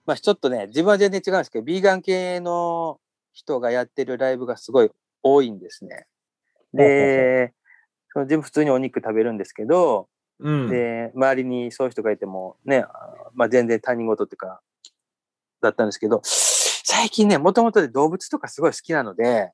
[0.06, 2.98] まあちょっとね、自分は全然違うんですけど、ビーガン系の
[3.32, 4.90] 人がやってるライブがすごい
[5.22, 6.06] 多いんですね。
[6.72, 7.52] で、
[8.12, 10.08] その自分普通にお肉食べるんですけど、
[10.40, 10.68] うん。
[10.68, 12.88] で、周りにそういう人がいてもね、あ
[13.34, 14.60] まあ全然他人事っていうか、
[15.60, 19.52] だったんですけど、最近ね、もともとで動物とかすごい好きなので、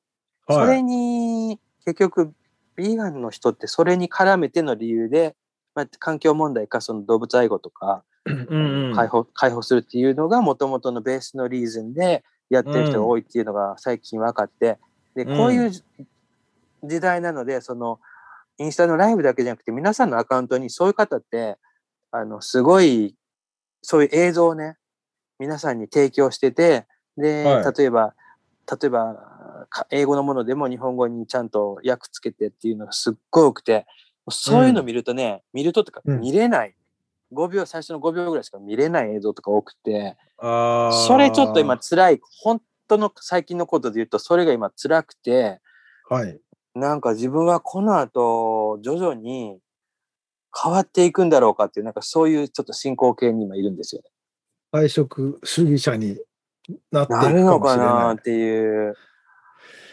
[0.49, 2.33] そはいれに、結局、
[2.75, 5.35] ビーガンの人ってそれに絡めての理由で、
[5.75, 8.95] まあ、環境問題かその動物愛護とか、 うんうん。
[8.95, 14.79] 解放、解放するっていうのがもともとのベースのリーズンでやってる人が多いっていうのが最近分かって、
[15.15, 15.83] で、こういうじ
[16.83, 17.99] 時代なので、その、
[18.57, 21.57] インスタのライブだけじゃなくて、皆さんのアカウントにそういう方って、
[22.11, 23.15] あの、すごい、
[23.81, 24.77] そういう映像をね、
[25.39, 26.85] 皆さんに提供してて、
[27.17, 27.73] で、はい。
[27.77, 28.13] 例えば、
[28.69, 29.15] 例えば、
[29.69, 33.85] か英語のものでも日本語にちゃんと訳つけてっていうのがすっごい多くて、
[34.29, 36.19] そういうの見るとね、見るととかうん。
[36.21, 36.75] 見れない。
[37.31, 42.19] 5秒、最初の5秒ぐらいしか見れない映像とか多くて、それちょっと今辛い。
[42.41, 45.59] 本当の最近のことで言うと、それが今辛くて、
[46.09, 46.39] はい。
[46.75, 49.59] なんか自分はこの後、徐々に
[50.55, 54.09] 変わっていくんだろうかっていう、なんかそういうちょっと進行形に今いるんですよね。
[54.71, 56.17] 配色主義者に
[56.91, 58.95] なっていなるのかななっていう。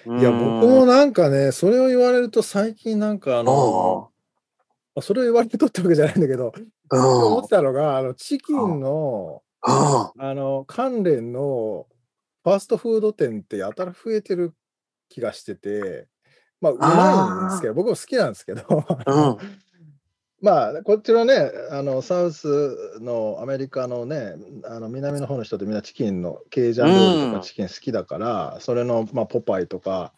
[0.07, 0.21] い。
[0.21, 4.11] いや、僕もなんかね、それを言われると最近なんかあの、も
[4.97, 6.53] まあそれを言われてとってわけじゃないんだけど、
[6.91, 11.87] うん、思ってたのが、あの、チキンの、うん、あの、関連の
[12.43, 14.55] ファーストフード店ってやたら増えてる
[15.11, 16.09] 気がしてて、
[16.63, 19.37] まあ、うまいんですけど、僕も好きなんですけど、うん、
[20.41, 27.33] まあ、こっちのね、あの、サウスのアメリカのね、あの、南の方の人ってみんなチキンの、ケージャン料理とうん。
[27.35, 30.15] かチキン好きだから、それの、まあ、ポパイとか、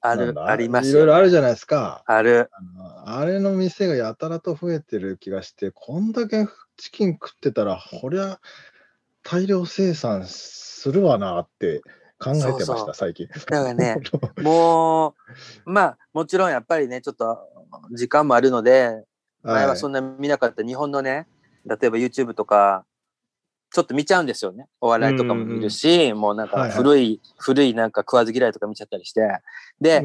[0.00, 1.24] ある、ありますいろいろあよ。
[1.24, 2.02] るじゃないですか。
[2.06, 2.50] ある。
[3.04, 8.40] あれの店がやたらと増えてる気がして、こんだけチキン食ってたら、こりゃ
[9.22, 11.82] 大量生産するわなって
[12.18, 13.28] 考えてました、そうそう最近。
[13.28, 13.96] だからね、
[14.42, 15.14] も
[15.66, 17.38] う、まあ、もちろんやっぱりね、ちょっと
[17.92, 19.04] 時間もあるので、
[19.42, 20.00] 前はそんな。
[20.00, 21.26] な見なかった日本のね、
[21.64, 22.84] 例えば YouTube とか、
[23.72, 24.66] ちょっと見ちゃうんですよね。
[24.80, 29.20] お笑いとかも見るし、もうなんかはいはい古い、古いなんか食わず嫌いとか見ちゃったりして。
[29.80, 30.02] で、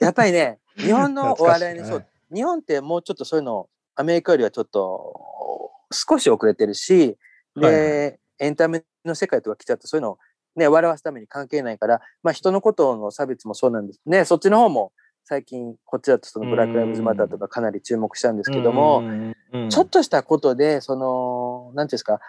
[0.00, 7.16] やっぱりね、日本の お笑いね、そう、日本ってもうちょっとそういうの、アメリカよりはちょっと少し遅れてるし、
[7.56, 10.18] で、はいエンタメの世界とか来ちゃってそういうのを
[10.56, 14.24] ね、笑わすために関係ないから、まあ人のことの差別もそうなんですね。
[14.24, 14.92] そっちの方も
[15.24, 19.02] 最近こっちだとそのブラック・ライブズ・マターとかかなり注目したんですけども、
[19.70, 22.20] ちょっとしたことで、その、なんていうんですか、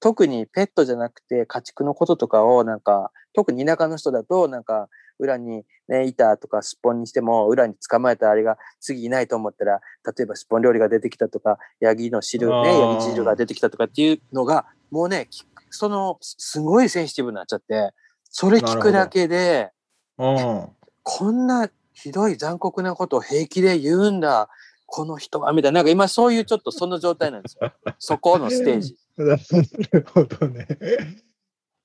[0.00, 9.80] 特にペットじゃなくて家畜のこととかをなんか、特に田舎の人だとなんか、裏にね、板とかすっぽんにしても、裏に捕まえたあれが次いないと思ったら、
[10.16, 17.92] 例えばすっぽん料理が出てきたとか、ヤギの汁ね、ヤギ汁が出てきたとかっていうのが、もうね、きその、すすごいセンシティブになっちゃって、
[18.30, 19.72] それ聞くだけで、
[20.18, 20.68] うん。
[21.02, 24.48] こんなひどい残酷なことを平気で言うんだ、
[24.86, 25.80] この人は、みたいな。
[25.80, 27.72] なんか今そういうちょっとその状態なんですよ。
[27.98, 28.96] そこのステージ。
[29.18, 30.66] なるほどね。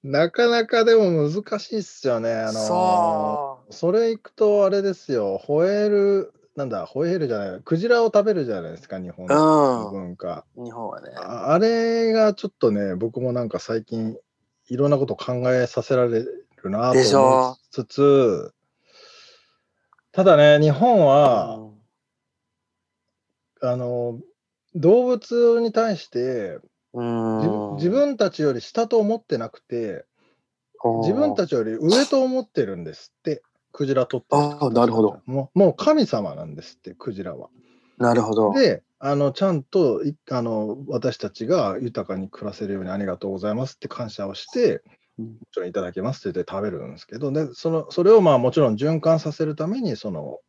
[0.04, 2.34] なかなかでも難しいっすよね。
[2.34, 9.92] あのーそそれいくとあれですよ、ホエール、なんだ、ホエールじゃない、クジラを食べるじゃないですか、日本のう。
[9.92, 10.46] 文化。
[10.56, 10.66] うん。
[10.66, 11.12] 日本はね。
[11.16, 14.18] ああれがちょっとね、僕もなんか最近、
[14.68, 18.54] いろんなこと考えさせられるなと思ょいつつ、
[20.12, 21.74] ただね、日本は、うん
[23.62, 24.20] あの、
[24.76, 26.60] 動物に対して
[26.94, 30.06] 自分、自分たちより下と思ってなくて、
[31.02, 37.50] 自分たちより上と思ってるんですって、クジラ取ってあなるほどもうもう神様なんですって、クジラは。
[37.98, 38.54] なるほど。
[38.54, 44.82] で、あのちゃんといあの私たちが豊かに暮らせるようにありがとうございますって感謝をして、
[45.20, 50.40] うんもちろんいただきますって言って食べるんですけど、でそのそれをまあもちろん循環させるためにその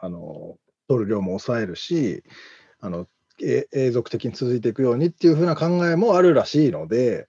[0.00, 0.56] あの
[0.88, 2.24] 取る量も抑えるし
[2.80, 3.06] あの
[3.42, 7.26] え永続的に続いていくようにっていうふうな考えもあるらしいので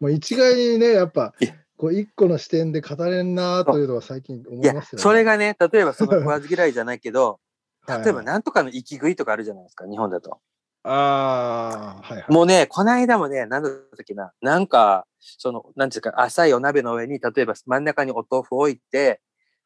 [0.00, 1.34] もう一概にねやっぱ
[1.78, 5.02] こう一個の視点で語れんなというのは最近思いますよね。
[5.02, 7.38] それがね、例えばその食わず嫌いじゃないけど、
[7.86, 10.40] 例えばなんとかの生き食いとかあるじゃないですか、日本だと。
[10.82, 12.32] ああはいはい。
[12.32, 19.20] もうね、この間もね、なんだったっけな、なんか、その、なんていうか、浅いお鍋の上に、例えば真ん中にお豆腐を置いて、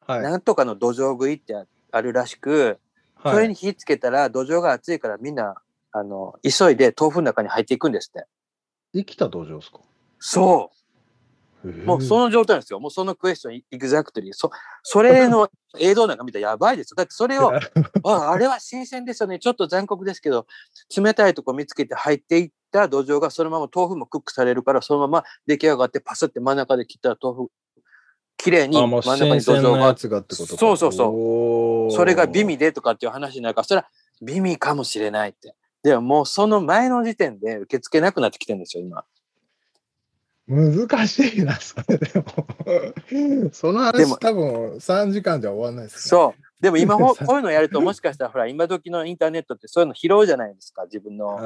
[0.05, 1.55] はいなんとかの土壌食いって
[1.91, 2.79] あるらしく、
[3.15, 5.55] はいそれに火つけたら土壌が熱いからみんな、
[5.93, 8.25] あの、急いで豆腐の中に入っていくんですって。
[8.93, 9.79] 生きた道場ですか？
[10.19, 10.77] そう。
[11.85, 12.79] もうその状態ですよ。
[12.81, 14.33] もうそのクエスチョン、エグザクトリー。
[14.33, 14.51] そ、
[14.81, 16.95] それの映像なんか見たらやばいですよ。
[16.97, 19.39] だってそれを、ああれは新鮮ですよね。
[19.39, 20.45] ちょっと残酷ですけど、
[20.93, 27.51] 冷たいとこ見つけて入っていった土壌がそのまま豆腐もクックされるから、そのまま出来上がってパスって真ん中で切ったら豆腐、
[28.35, 29.95] 綺麗に真ん中に新土壌が、
[30.35, 33.87] そうそうそうそれが美味でとかっていう話になるから、それは
[34.21, 35.55] 美味かもしれないって。
[35.83, 39.03] でももうその前の時点で受け付けなくなってきてるんですよ、今。
[40.47, 43.49] 難しいな、それでも。
[43.51, 44.43] そのでも話多分
[44.75, 45.99] 3時間じゃ終わんないですね。
[46.01, 46.41] そう。
[46.63, 51.37] でも今 ほこういうのやるともしかしたらほら今時のインターネットってそういうの拾うじゃないですか自分の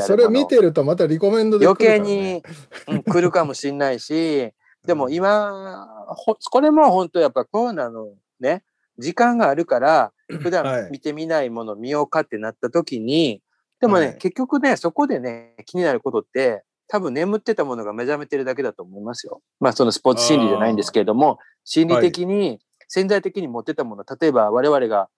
[0.00, 2.42] それ見てるとまたリコメンドで余来るから計ねに、
[2.88, 4.50] うん、来るかもしんないし
[4.86, 8.64] でも今ほこれも本当やっぱコロナのね
[8.98, 13.42] 時間があるから普はい段見てみないもの見ようかってなった時に
[13.82, 14.18] でもね、はい。
[14.18, 19.42] 結局ねそこでね気になることって多分眠ってたものが目覚めてるだけだと思いますよ。
[19.60, 25.08] まあそのスポーツ心理じゃないんですけれども心理的に潜在的に持ってたもの例えば我々が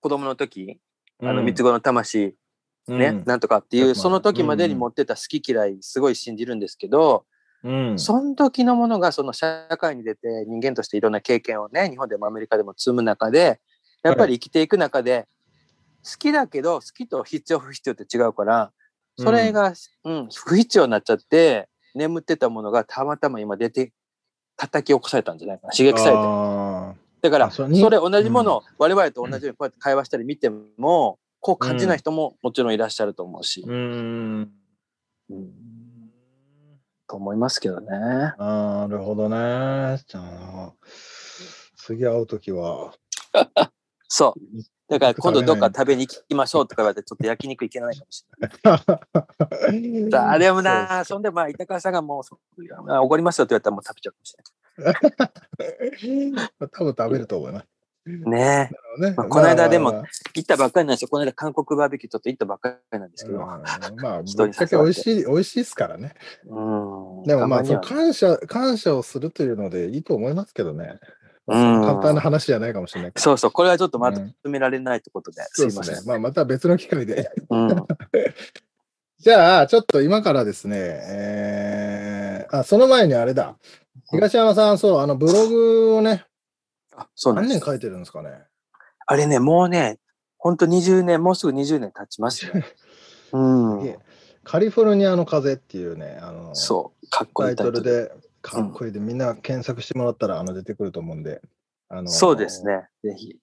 [0.00, 0.78] 子供の時
[1.20, 2.34] あの三つ子の魂
[2.88, 3.24] ね、うん。
[3.26, 7.24] なんとかっていう、うんその時までに持ってた好き嫌い、すごい信じるんですけど、
[7.62, 7.98] うん。
[7.98, 13.60] その時のものがその社会に出て人間としていろんな経験をね、日本でもアメリカでも積む中で、
[14.02, 15.28] やっぱり生きていく中で、
[16.04, 18.72] 好きだけど、好きと必要不必要って違うから、
[19.18, 23.92] それが、うん、不必要になっちゃって、眠ってたものがたまたま今出て、
[24.56, 26.18] 叩き起こされたんじゃないかな、刺激されて。
[26.18, 33.62] あだから、あそれ同じものを我々と同じようにこうやって会話したり見ても、こう感じない人ももちろんいらっしゃると思うし。
[33.66, 34.50] ー、うん。
[35.30, 35.50] うん。
[37.06, 37.88] と思いますけどね。
[37.88, 40.00] なるほどね。
[40.06, 40.72] じゃあ
[41.76, 42.94] 次会うときは。
[44.08, 44.40] そう。
[44.90, 48.48] だから今度どっか食べに行きましょうとか言われて、ちょっと焼肉行けないかもしれ
[50.08, 50.10] ない。
[50.34, 52.36] あでもな、そんでまあ、板川さんがもうそ、
[52.88, 54.50] あおごりますよって言われたらもう食べちゃうかもしれな
[56.34, 56.50] い。
[56.72, 57.66] 多分食べると思います。
[58.06, 60.02] ねねまあこの間でもまあ
[60.34, 61.08] 行ったばっかりなんですよ。
[61.08, 63.38] この間韓国バーベキューちょっと行ったばっかりなんですけど。
[63.38, 66.14] まあ、 ぶっちゃけ美味しい、美味しいですからね。
[66.46, 67.22] うん。
[67.24, 70.98] でもまあ、感謝、感謝をするというのでいいと思いますけどね。
[71.50, 73.12] うん簡単な話じゃないかもしれない。
[73.16, 75.96] そうそう、これはちょっとまとうんめられないってことで、うでいますせん。
[75.96, 76.02] ね。
[76.06, 77.30] まあ、また別の機会で。
[77.50, 77.68] うん。
[79.18, 83.56] じゃあ、ちょっと今からですね、えー、あ、その前にあれだ。
[84.10, 86.24] 東山さん、そう、あの、ブログをね、
[86.96, 87.34] あそう。
[87.34, 88.30] 何年書いてるんですかね？
[89.06, 89.98] あれね、もうね、
[90.38, 92.52] ほんと20年、もうすぐ20年経ちますよ。
[93.32, 93.98] うん
[94.42, 97.66] カリフォルニアの風っていうね、あの、そう、かっこタイいいタイ。
[97.66, 98.10] トルで、
[98.42, 101.40] かっこいいで、みんな検索してもらったら、あの、出てくると思うんで、
[101.88, 102.64] あの、そうです。
[102.64, 103.36] ね、ぜひ。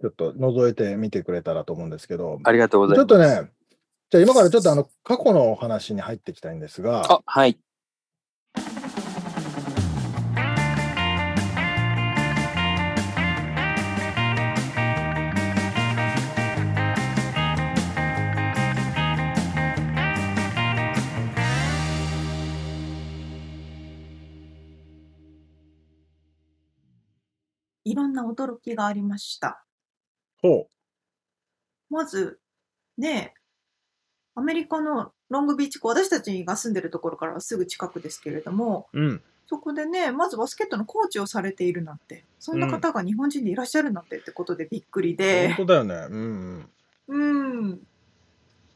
[0.00, 3.32] ちょっと覗いてみてくれたらと思うんですけど、ありがとうございちょます。
[3.32, 3.50] っとね、
[4.10, 7.58] じゃあ今からちょっとあの、過去のお話に入っていきたいんですが、あ、はい。
[28.22, 29.64] な驚きがありました。
[30.42, 30.68] ほ
[31.90, 32.38] まず、
[32.96, 33.34] ね、
[34.34, 39.00] アメリカのロングビーチ港、私たちが住んでるところからはすぐ近くですけれども、う。
[39.00, 39.22] うん。
[39.46, 45.94] そこでね、まずバスケットのコーチをされているなんて、そんな方が日本人でいらっしゃるなんてってことでびっくりで、本当だよね。
[46.10, 46.68] うん
[47.08, 47.60] うん。
[47.62, 47.80] うん。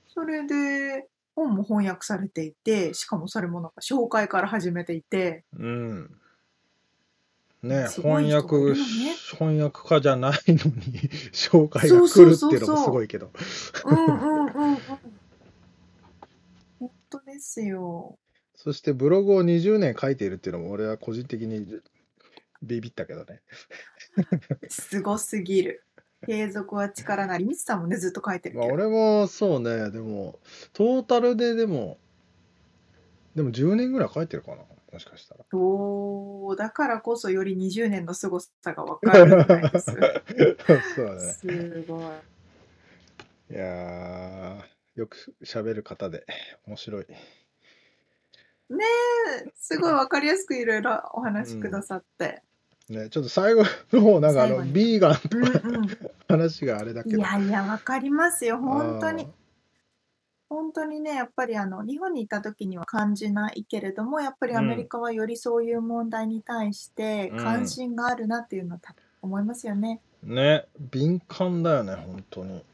[0.09, 6.11] それで、本も翻訳されていて、しかもそれもなんか紹介から始めていて、うん。
[7.63, 8.75] ね、翻訳、
[9.31, 13.31] 翻訳家じゃないのに紹介が来るっていうのもすごいけど。
[13.85, 14.79] うんうんうんうん。
[16.81, 18.19] 本当ですよ。
[18.57, 21.67] そしてブログを20年書いているっていうのも俺は個人的に
[22.63, 23.41] ビビったけどね。
[24.69, 25.85] すごすぎる。
[26.27, 27.45] 継続は力なり。
[27.45, 28.75] みつさんもね、ずっと書いてるまあけど。
[28.75, 30.39] 俺もそうね、でも
[30.73, 31.99] トータルででも、
[33.35, 34.63] でも10年ぐらい書いてるかな、
[34.93, 35.45] もしかしたら。
[35.53, 39.87] おーだからこそより20年の凄さがわかるみたいです。
[40.95, 41.21] そうだね。
[41.21, 41.99] すご
[43.51, 43.55] い。
[43.55, 46.27] いやー、よく喋る方で
[46.67, 47.07] 面白い。
[47.09, 48.85] ね
[49.47, 52.43] え、すごいわかりやすくいろいろお話しくださって。
[52.89, 55.89] ね、ちょっと最後の方、なんかあの、ビーガンうんうん。
[56.29, 57.17] 話があれだけど。
[57.17, 59.27] いやいや、わかりますよ、本当に。
[60.53, 70.01] 本当にね、やっぱりあの日本にいた時には感じないけれども、やっぱりアメリカはよりそういう問題に対してうん関心があるなっていうのをた思いますよね。
[70.23, 72.65] ね、敏感だよね、本当に。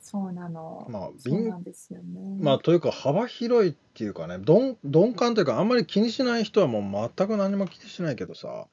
[0.00, 0.86] そうなの。
[0.90, 2.36] まあそう敏なんですよね。
[2.40, 8.66] まあ、というか幅広いっていうかね、鈍鈍感というか、あんまり気にしない人はもう全く何も気にしないけどさ、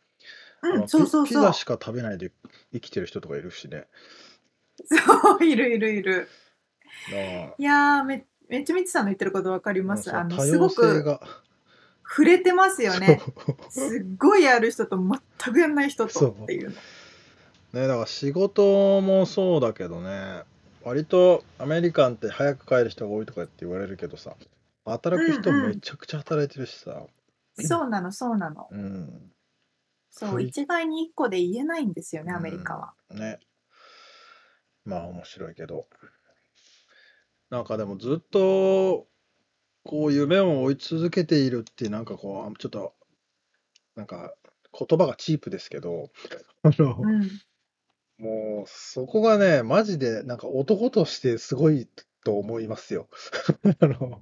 [0.64, 1.54] うん、そうそうピピそうザ。
[1.54, 2.32] しか食べないで
[2.74, 3.86] 生きてる人とかいるしね。
[4.86, 6.28] そう、いるいるいる。
[7.58, 10.16] いやーめ、めっちゃみつさんの言ってることわかります。
[10.16, 11.20] あの、多すごくが。
[12.10, 13.22] 触れてますよね。
[13.70, 16.76] すっごいやる人と全くやんない人とっていうの。
[17.74, 20.44] ね、だから仕事もそうだけどね、
[20.84, 24.36] 割とアメリカンって早く帰る人が多いとかって言われるけどさ、
[24.86, 27.04] 働く人うんうんめちゃくちゃ働いてるしさ、
[27.60, 28.70] そうなの、そうなの。
[28.72, 29.32] うん、
[30.10, 32.94] そう、はい一概に一個で言えないんですよね、アメリカは。
[33.12, 33.40] ね。
[34.86, 35.88] まあ面白いけど。
[37.50, 39.08] なんかでもずっと、
[39.84, 42.94] こう夢を追い続けているってなんかこう、ちょっと、
[43.96, 44.34] なんか
[44.78, 46.10] 言葉がチープですけど、
[46.64, 47.30] あの、うん。
[48.20, 51.88] もうそこがね、マジでなんか男としてすごい
[52.24, 53.08] と思いますよ。
[53.80, 54.22] あの、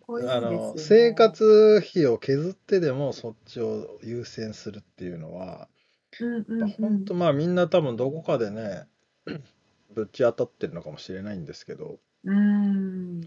[0.00, 5.68] こういうあの生活費を削ってでもそっちを優先するっていうのは、
[6.78, 8.84] 本当まあみんな多分どこかでね、
[9.92, 13.20] ぶっち当たってるのかもしれないんですけど、うん。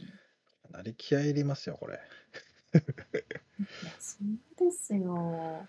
[0.71, 1.99] なり気合い入りますよ、これ。
[2.73, 2.81] や、
[3.99, 5.67] そうですよ。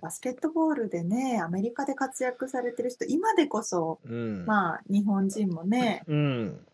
[0.00, 4.44] バスケットボールでね、アメリカで活躍されてる人、今でこそ、うん。
[4.44, 6.66] まあ、日本人もね、うん。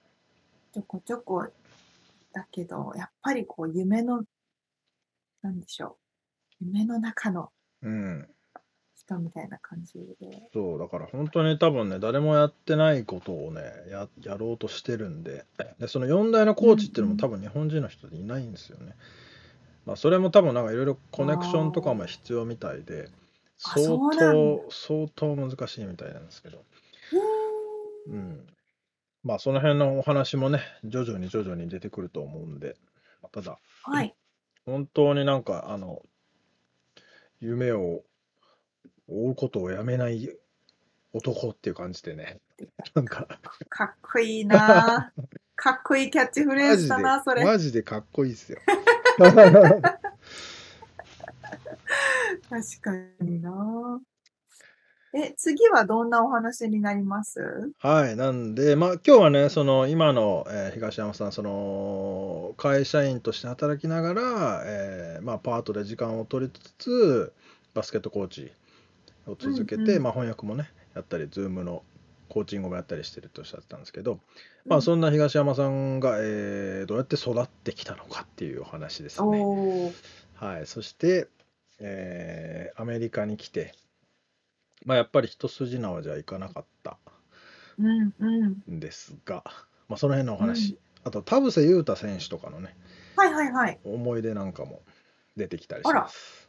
[0.72, 1.46] ちょこちょこ
[2.32, 4.24] だけど、やっぱりこう、夢の、
[5.42, 5.98] なんでしょ
[6.60, 6.64] う。
[6.64, 7.50] 夢の中の
[7.82, 8.28] うん。
[9.08, 10.48] 人みたいな感じで。
[10.52, 15.46] そう、だから本当に多分ね、誰もやってないことをね、や、やろうとしてるんで、
[15.78, 18.94] で、その4代のコーチっていうのも多分日本人の人でいないんですよね。
[19.86, 23.08] まあ、それも多分なんかいろいろコネクションとかも必要みたいで、
[23.64, 26.62] あ相当、相当難しいみたいなんですけど、
[28.08, 28.46] うん。
[29.24, 32.76] まあ、その辺のお話もね、徐々に徐々に出てくると思うんで、
[33.22, 34.14] まあただ、はい。
[34.64, 36.02] 本当になんか、あの、
[37.40, 38.02] 夢を
[39.08, 40.28] 追うことをやめない
[41.12, 42.38] 男っていう感じでね。
[42.94, 43.26] なんか、
[43.68, 45.12] かっこいいな
[45.56, 47.44] かっこいいキャッチフレーズだな、それ。
[47.44, 48.58] マジでかっこいいですよ。
[52.48, 54.00] 確かにな
[55.14, 57.40] え、次はどんなお話になります？
[57.78, 58.16] はい。
[58.16, 67.32] なんで、まあ、今日はね、その、今の、えー東山さん、その、会社員として働きながら、えーまあ、パートで時間を取りつつ、
[67.74, 68.52] バスケットコーチ
[69.30, 71.84] を続けて、うんうんまあ、翻訳もね、やったり、ズームの
[72.28, 74.20] コーチングもやったりしてるとおっしゃってたんですけど、
[74.66, 79.92] まあ、そんな東山さんが、えーどうやって育ってきたのかっていうお話ですね。
[80.34, 81.28] はい、そして、
[81.80, 83.74] えーアメリカに来て、
[84.84, 86.98] まあ、やっぱり一筋縄じゃいかなかった
[87.78, 88.74] うんうん。
[88.76, 89.42] んですが、
[89.88, 92.76] まあ、その辺のお話、あと田臥勇太選手とかのね
[93.16, 93.78] はいはいはい。
[93.84, 94.82] 思い出なんかも
[95.36, 96.48] 出てきたりします。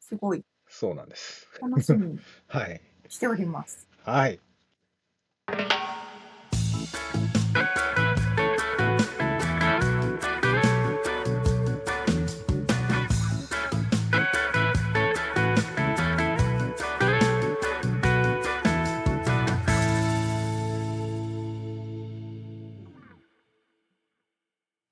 [0.00, 0.44] すごい。
[0.68, 1.48] そうなんです。
[1.60, 2.80] 楽しみに はい。
[3.08, 3.88] しております。
[4.04, 4.40] はい。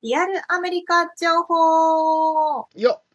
[0.03, 3.06] リアルアメリカ情報よっ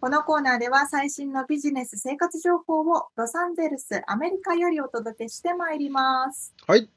[0.00, 6.54] このコーナーでは最新のビジネス生活情報をロサンゼルス、アメリカよりお届けしてまいります。
[6.68, 6.88] はい。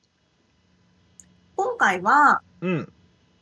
[1.56, 2.94] 今回は、うん。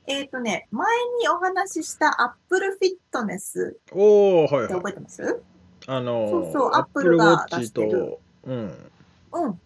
[0.08, 0.88] えっ、とね、前
[1.22, 4.90] にお話ししたアップルフィットネスおー、はいはいって覚。
[4.92, 5.42] えてます？
[5.88, 8.92] あのー、そうそう Apple Apple が Watch 出してると、うん。
[9.34, 9.60] うん。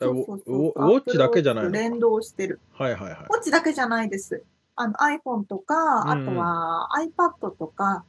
[0.00, 2.58] ウォッチだけじゃない連動してる。
[2.72, 3.18] はいはいはい。
[3.20, 4.42] ウォッチだけじゃないです。
[4.76, 8.04] あの iPhone とか、あうんとは iPad とか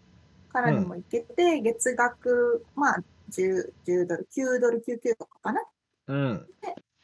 [0.50, 5.62] からにもいけて、月額、まあ、10、10ドル、9ドル99とかかな。
[6.08, 6.48] うん。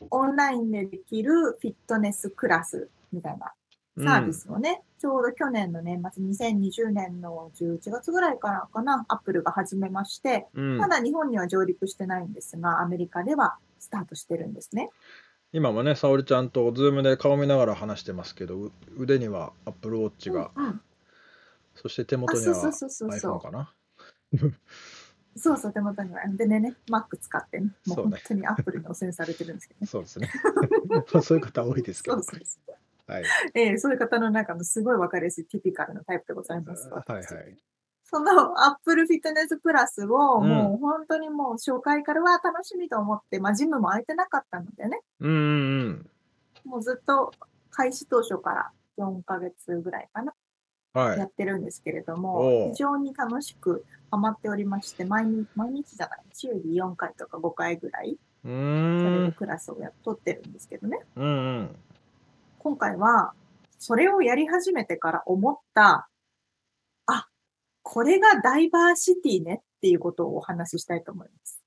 [0.10, 3.54] オンラインでできるフィットネスクラスみたいな
[3.98, 10.78] サービスをね、ちょうど去年の年末、2020年の11月ぐらいからかな、アップルが始めまして、うん。
[10.78, 14.90] まだ日本には上陸してないんですが、アメリカではスタートしてるんですね。
[15.54, 20.82] 今もね、沙織ちゃんとズームで顔見ながら話してますけど、う腕には Apple Watch が、うんうん
[21.76, 23.74] そして手元には iPhone かな？
[25.36, 26.22] そうそう、手元には。
[26.28, 29.88] でねね、Mac 使ってね、もう本当にアップルに汚染されてるんですけどね。
[29.88, 30.30] そうですね。
[31.24, 32.22] そういう方多いですけど。
[32.22, 33.12] そう。
[33.12, 33.24] はい。
[33.56, 36.88] えーそういう方の中のすごいわかりやすい typical なタイプでございます。
[36.90, 37.58] はいはい。
[38.14, 45.40] そのアップルフィットネスプラスを、うんもう本当にもう初回からは楽しみと思って、まあジムも空いてなかったのでね、うんうんう
[45.90, 46.10] ん。
[46.66, 47.32] もうずっと
[47.72, 50.34] 開始当初から4ヶ月ぐらいかな、
[50.94, 51.20] はい。
[51.20, 59.26] やってるんですけれどおも、う非常に楽しくハマっておりまして、毎日、毎日じゃない、週に4回とか5回ぐらい、うそれ。
[59.26, 61.00] でクラスをやっとってるんですけどね。
[61.16, 61.30] うんう
[61.62, 61.76] ん。
[62.60, 63.34] 今回は、
[63.80, 66.08] それをやり始めてから思った、あ、
[67.84, 71.62] これがダイバーシティねっていうことをお話ししたいと思います。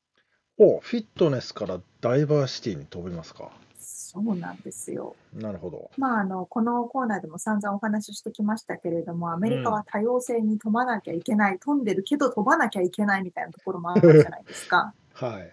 [0.58, 3.50] おフィットネスからダイバーシティに飛びますか？
[3.78, 5.14] そうなんですよ。
[5.34, 5.90] なるほど。
[5.98, 14.94] まあ、あの、このコーナーでも散々お話ししてきましたけれども、アメリカは多様性に飛ばなきゃいけない、飛んでるけど飛ばなきゃいけないみたいなところもあるじゃないですか。
[15.12, 15.50] はい。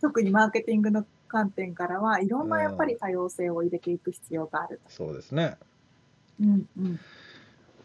[0.00, 4.80] 特にマーケティングの観点からは、いろんなやっぱり多様性を入れていく必要がある。
[4.88, 5.56] そうですね。
[6.40, 7.00] うんうん。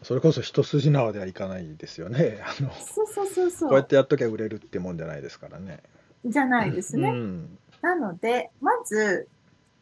[0.02, 2.40] それこそ一筋縄ではいかないですよね。
[2.44, 3.68] あの、そうそうそうそう。
[3.68, 5.82] こうやってやっときゃ売れるってもんじゃないですからね。
[6.24, 7.10] じゃないですね。
[7.10, 7.58] うん。
[7.82, 9.28] なので、まず、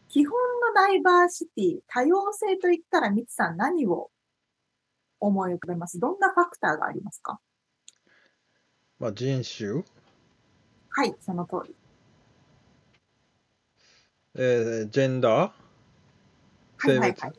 [0.09, 4.11] 基本のダイバーシティ、多様性といったら、みつさん何を
[5.21, 5.99] 思い浮かべます？
[5.99, 7.41] どんなファクターがありますか？
[8.99, 9.85] まあ人種、
[10.91, 11.77] はい、その通り。
[14.35, 15.53] えージェンダー、はい
[16.79, 17.33] 性別、はいはい。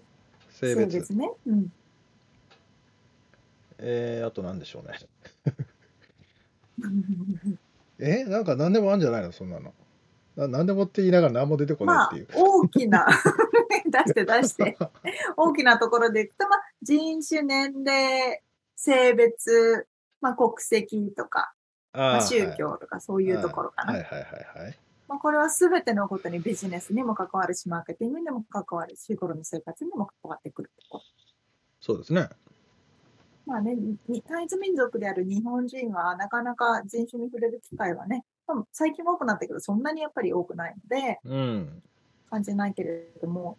[0.49, 1.31] 性別、ね。
[1.47, 1.73] うん。
[3.79, 4.99] えーあと何でしょうね。
[7.99, 9.73] えなんか何でもあるんじゃないのそんなの。
[10.35, 13.05] な何でもって言いながら何も出てこないまあっていう。、大きな、
[13.85, 14.77] 出して出して、
[15.35, 18.41] 大きなところでいくと、まあ、人種、年齢、
[18.75, 19.87] 性別、
[20.21, 21.53] まあ、国籍とか、
[21.91, 23.93] まあ、宗教とかそういうところかな。
[23.93, 24.79] はいはいはいはい。
[25.09, 31.03] まあ、これはすべてのことにビジネスにも関わるし、マーケティングにも関わるし、日頃の生活にも関わってくるところ。
[31.81, 32.29] そうですね。
[33.49, 33.75] まあね、
[34.07, 41.81] に単一民族である日本人はなかなか人種に触れる機会はね、まあ最近は多くなったけど、そんなにやっぱり多くないので、うん。
[42.29, 43.57] 感じないけれども、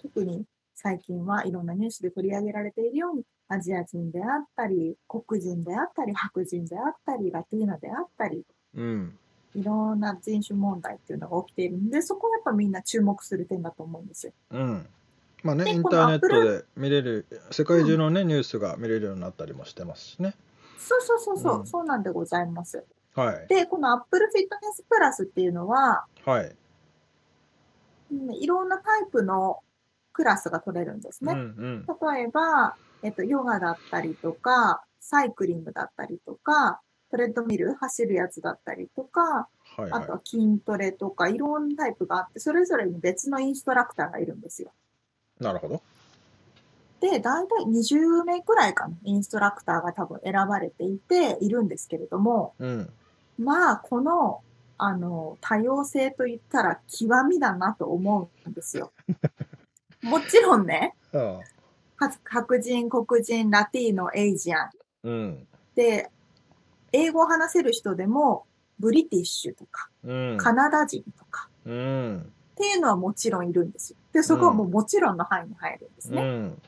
[0.00, 9.18] 特に最近はいろんなニュースで取り上げられているように、アジア人であったり、黒人であったり、白人であったり、ラティーノであったり、うん。
[9.54, 14.32] いろんな人種問題っていうのが起きているので、そこはやっぱみんな注目する点だと思うんですよ。
[14.52, 14.86] うん。
[15.42, 20.34] まあね、でインターネットで見れる、世界中のね、ニュースが見れるようになったりもしてますしね。
[20.78, 22.84] そうそうそうそう、うんそうなんでございます。
[23.14, 23.46] はい。
[23.48, 26.56] で、この Apple Fitness Plus っていうのは、はい。
[28.12, 29.60] うんいろんなタイプの
[30.12, 31.32] クラスが取れるんですね。
[31.32, 31.86] うんうん。
[31.86, 36.80] 例えば、えっと、ヨガだったりとか、サイクリングだったりとか、
[37.10, 44.72] トレッドミル、走るやつだったりとか、はいはあとは筋トレとか、いろんなタイプがあって、それぞれに別のインストラクターがいるんですよ。
[45.40, 45.44] い。
[45.44, 45.82] なるほど。
[47.00, 52.90] で、大体20名くらいかな、インストラクターが多分選ばれていて、いるんですけれども、うん。
[53.38, 54.42] まあ、この、
[54.76, 58.92] あの、多様性といったら極みだなと思うんですよ。
[60.02, 61.40] もちろんね、あ
[61.98, 62.08] あ。
[62.08, 64.70] か白人、黒人、ラティーノ、エイジアン。
[65.04, 65.46] うん。
[65.74, 66.10] で、
[66.92, 68.46] 英語を話せる人でも、
[68.78, 70.36] ブリティッシュとか、うん。
[70.38, 72.32] カナダ人とか、うん。
[72.52, 73.98] っていうのはもちろんいるんですよ。
[74.12, 76.22] で、そこはもうもちろんの範囲に入るんですね。
[76.22, 76.62] うん。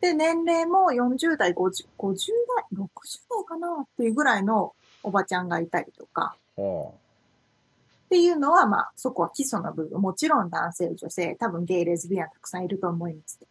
[0.00, 2.16] で、年齢も40代、50, 50
[2.56, 2.88] 代、60
[3.30, 10.00] 代かなっていうぐらいのおばちゃんがいたりとか、はっていうのは、まあ、そこは基礎の部分。
[10.00, 13.50] もちろん男性、女性、多分ゲイ、レズビアンたくさんいると思いますけど。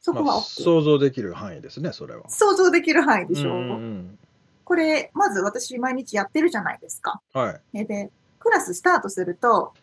[0.00, 0.14] そあ。
[0.14, 0.62] こはまあ、OK。
[0.62, 2.28] 想像できる範囲ですね、それは。
[2.28, 4.18] 想像できる範囲でしょ、うんうん
[4.64, 7.20] これ、まず私毎日やってるじゃないですか。
[7.34, 7.40] うん。
[7.40, 7.60] はい。
[7.74, 8.10] えで、
[8.40, 9.74] クラススタートすると、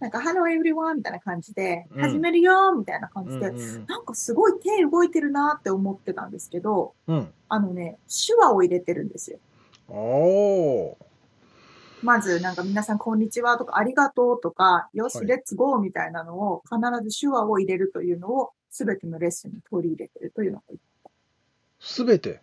[0.00, 0.96] なんか、Hello everyone!
[0.96, 7.16] みたいな感じで、うん始めるよみたいな感じで、うんうんなんかすごい手動いてるなって思ってたんですけど、うん。
[7.16, 7.32] うん。
[7.48, 9.38] あのね、手話を入れてるんですよ。
[9.88, 10.96] おー。
[12.02, 20.64] まず、なんか皆さんこんにちはとか、ありがとうとか、よし、はいレッツゴーみたいなのを、必ず手話を入れるというのを、すべてのレッスンに取り入れてるというのが、
[21.78, 22.40] すべて？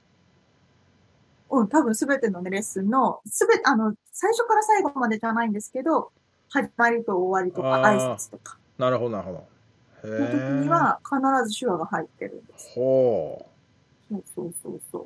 [1.50, 6.12] うん、多分すべてのね、レッスンの、すべて、あの、最初から最後までじゃないんですけど、
[6.50, 9.58] 始まりと終わりとか、挨拶とかなるほど、なるほど。
[10.08, 10.70] への時にえ。
[10.70, 12.74] は、必ず手話が入ってるんです。
[12.76, 13.50] ほ
[14.10, 15.00] そうそうそうそ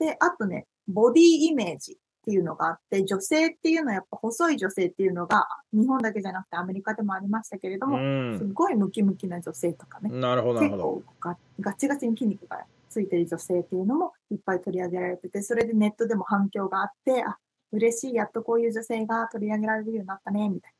[0.00, 0.04] う。
[0.04, 7.90] で、あとね、ボディイメージっていうのがあって、女性っていうのはやっぱ細い女性っていうのが、日本だけじゃなくてアメリカでもありましたけれどう。
[7.90, 8.38] も、うん。
[8.38, 11.02] すごいムキムキな女性とかね、なるほど、なる結ほど。
[11.20, 17.38] 構がガチガチに筋肉がついてる女性っていうのもいっぱい取り上げられてて、それでネットでも反響があって、あ、
[17.72, 20.72] 嬉しい、やっとこういう女性が取り上げられるようになったね、みたい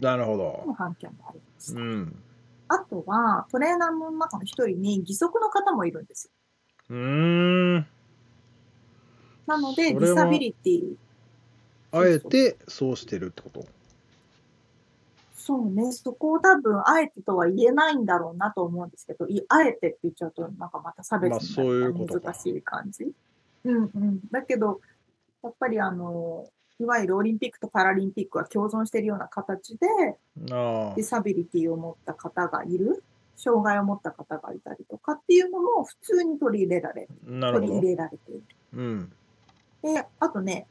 [0.00, 0.74] なるほなど。
[0.76, 1.80] 反響もありました。
[1.80, 2.22] うん。
[2.68, 6.32] あとは、トレーナーの中の一人に義足の方もいるんですよ。
[6.90, 7.86] うーん。
[9.46, 10.96] なので、ディサビリティ、
[11.90, 13.66] あえてそうしてるってこと？
[15.34, 23.10] そうね、そこを多分、あえてとは言えないんだろうなと思うんですけど、いあえてって言っちゃうと、なんかまた差別まあそういうにことかなった難しい感じ。
[23.64, 24.20] うんうん。
[24.30, 24.82] だけど、
[25.42, 26.46] やっぱりあの、
[26.80, 29.86] いわゆるオリンピックとパラリンピックは共存しているような形で、
[30.52, 33.02] あディサビリティを持った方がいる、
[33.36, 37.08] 障害を持った方がいたりとかっていうのも普通に取り入れられる。
[37.24, 37.80] 取り入。
[37.80, 38.42] れられている。
[38.74, 39.12] うん。
[39.82, 40.66] で、あとね、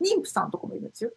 [0.00, 1.12] 妊婦さんとかもいるんですよ。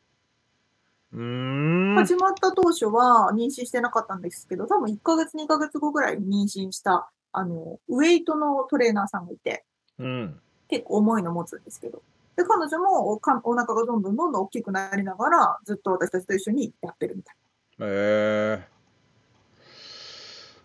[1.14, 1.96] うーん。
[1.96, 9.66] 始まった当初は妊娠してなかったんですけど、多分1ヶ月、2ヶ月後ぐらいに妊娠した、あの、ウェイトのトレーナーさんがいて、
[10.00, 10.40] うん。
[10.68, 12.02] 結構重いの持つんですけど。
[12.36, 17.36] で、彼女もおかお腹がどんどんどんどん大きくなりながら、ずっと私たちと一緒にやってるみたい
[17.80, 18.68] えな。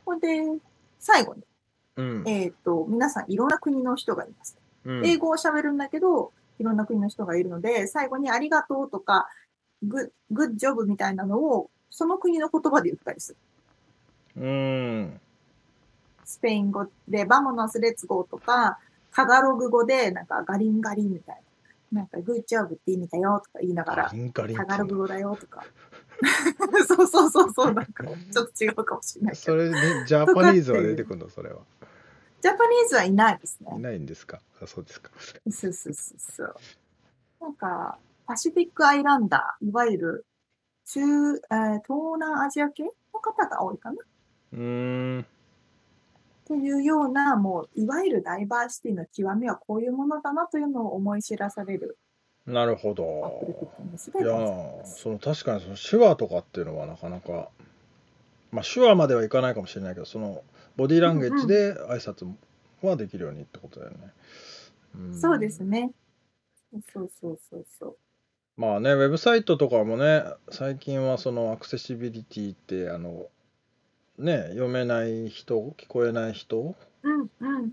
[0.05, 0.27] ほんで、
[0.99, 1.43] 最後に、
[1.97, 2.29] えうん。
[2.29, 4.57] えっ、と、皆さんいろんな国の人がいます。
[4.85, 9.29] うん英語を喋るんだけど、いろんな国の人がいるので、最後にありがとうとか、
[9.83, 13.37] ググッジョブみたいなのを、その国の言葉で言ったりす
[14.37, 14.43] る。
[14.43, 15.21] うん。
[16.25, 18.79] スペイン語でバモノスレッツゴーとか、
[19.13, 21.43] タガログ語でなんかガリンガリンみたいな。
[21.93, 24.13] なんかグッジョブって意味だよとか言いながら
[24.55, 25.65] タガログ語だよとか。
[26.87, 29.43] そうそうそうそう、なんかちょっと違うかもしれないけど。
[29.45, 31.29] それでジャパニーズは出てくるの？
[31.31, 31.61] それは。
[32.41, 33.79] ジャパニーズはいないですねい。
[33.81, 34.41] ないんですか？
[34.61, 35.11] あそうですか。
[35.51, 36.55] そうそうそうそう。
[37.41, 40.27] なんか、パシフィックアイランダー、いわゆる
[40.85, 41.37] 中、えー
[41.83, 43.97] 東南アジア系の方が多いかな。
[44.53, 45.27] うーん。
[46.55, 51.99] っていうような、もう、いわゆるダイバーシティの極みはこういうものだなというのを思い知らされる
[52.47, 53.05] なるほど。
[54.19, 54.85] いや。
[54.87, 57.51] その確かにその手話とかっていうのはなかなか、
[58.51, 60.43] まあ手話まではいかないかもしれないけど、その
[60.77, 62.27] ボディーランゲージで挨拶
[62.81, 65.09] はできるようにってことだよね。
[65.11, 65.93] んそうですね。
[66.93, 67.97] そうそうそうそう。
[68.57, 73.27] まあね、ウェブサイトとかもね、最近はそのアクセシビリティって、あの、
[74.19, 77.73] ね、読めない人、聞こえない人うんうん。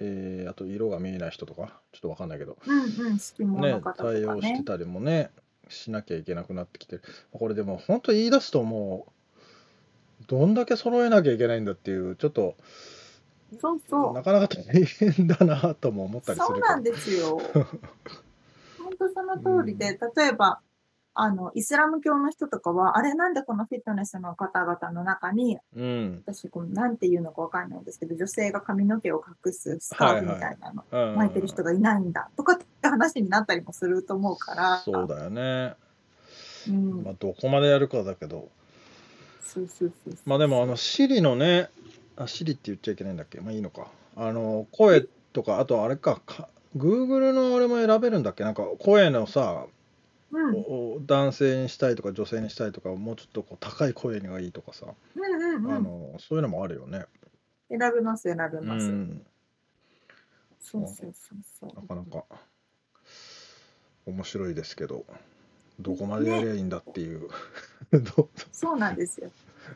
[0.00, 4.64] えーあと色が見えない人とかちょっとわかんないけどうんうん、色盲ねの方とか対応してね。
[4.64, 5.30] たりもね
[5.68, 7.02] しなきゃいけなくなってきてる
[7.32, 9.06] これでも本当言い出すとも
[10.22, 12.56] うどんだけ揃えなきゃいけないんだっていうちょっと
[13.60, 14.14] そうそう。
[14.14, 17.38] なかなか大変だなとも思ったりするそうなんですよ。
[18.78, 20.60] 本当その通りで、例えば、
[21.14, 26.22] あの、イスラム教の人とかは、あれなんでこのフィットネスの方々の中に、うん。
[26.24, 35.74] 私、このなんていうのかわかんないんですけど、女性が髪の毛を隠すスカーフみたいなの、うん巻いてる人がいないんだ、とかって話になったりもすると思うから、そうだよね。
[36.68, 37.02] うん。
[37.02, 38.48] まあどこまでやるかだけど。
[39.42, 41.70] そうそうそうまあでもあの Siri のね
[42.16, 43.40] あ Siri って言っちゃいけないんだっけ？
[43.40, 43.88] まあいいのか。
[44.16, 48.44] あの声とかあとあれかか Google のあれも選べるんだっけ？
[48.44, 49.66] なんか声のさ
[51.06, 55.72] 男性にしたいとか女性にしたいとかもうちょっとこう高い声がいいとかさ、うんうんうん。
[55.72, 57.06] あのそういうのもあるよね。
[57.68, 58.86] 選びます、選びうます。
[58.86, 59.26] ん、
[60.60, 61.80] そうそうそうそう。
[61.80, 62.24] なかなか
[64.06, 65.04] 面白いですけど
[65.80, 67.28] どこまでやりゃいいんだっていう、
[67.92, 69.30] どそうなんですよ。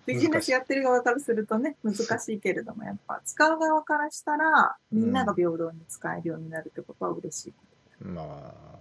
[0.07, 7.55] ビジネスやってる側からするとね、難しいけれども、やっぱ使う側からしたら、みんなが平等に使えるようになるってことは嬉しい。
[8.05, 8.79] まあ、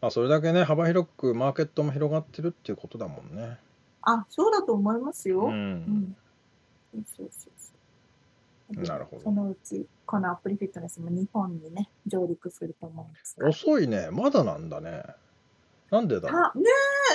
[0.00, 3.58] まあそれだけね幅広くマーケットも広がってるっていうことだもんね。
[4.02, 5.46] あ、そうだと思いますよ。
[5.46, 6.16] ううんん、
[6.94, 7.72] そうそうそ
[8.80, 8.82] う。
[8.82, 13.48] なるほどそのうち、このアプリフィットネスも日本にね、上陸すると思うんですが。
[13.48, 15.02] 遅いねまだなんだね。
[15.90, 16.64] なんでだろうあ、ね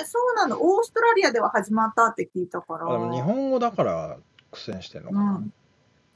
[0.00, 0.58] え、そうなの。
[0.60, 2.86] オーストラリアでは始まったって聞いたから。
[2.86, 4.18] あでも日本語だから
[4.52, 5.32] 苦戦してんのかな。
[5.32, 5.52] うん。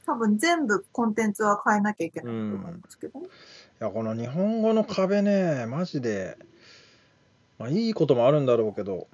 [0.05, 3.27] 多分全部コンテンツは変えなきゃいけないと思いますけどね。
[3.83, 6.37] いやこの日本語の壁ねマジで、
[7.59, 9.09] まあ、いいこともあるんだろうけど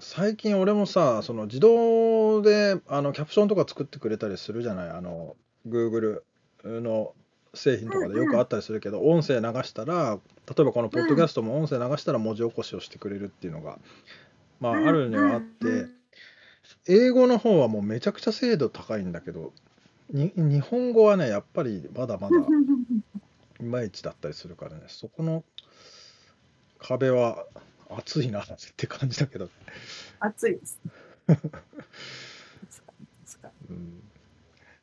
[0.00, 4.90] 最近俺もさその自動であのキャプションとか作ってくれたりするじゃない？
[4.90, 5.36] あの
[5.68, 6.22] Google
[6.64, 7.12] の
[7.54, 10.18] 製品とかでよくあったりするけど、音声流したら
[10.48, 13.78] 例えばこのポッドキャストも音声流したら文字起こしをしてくれるっていうのが、
[14.58, 15.94] まああるにはあって、うん
[16.86, 19.52] 英語の方はもうめちゃくちゃ精度高いんだけど
[20.10, 22.36] に日本語はねやっぱりまだまだ
[23.60, 25.44] いまいちだったりするからねそこの
[26.78, 27.46] 壁は
[27.88, 28.46] 厚いなっ
[28.76, 29.50] て感じだけど、
[30.20, 30.78] 暑いです。
[33.68, 34.02] うん、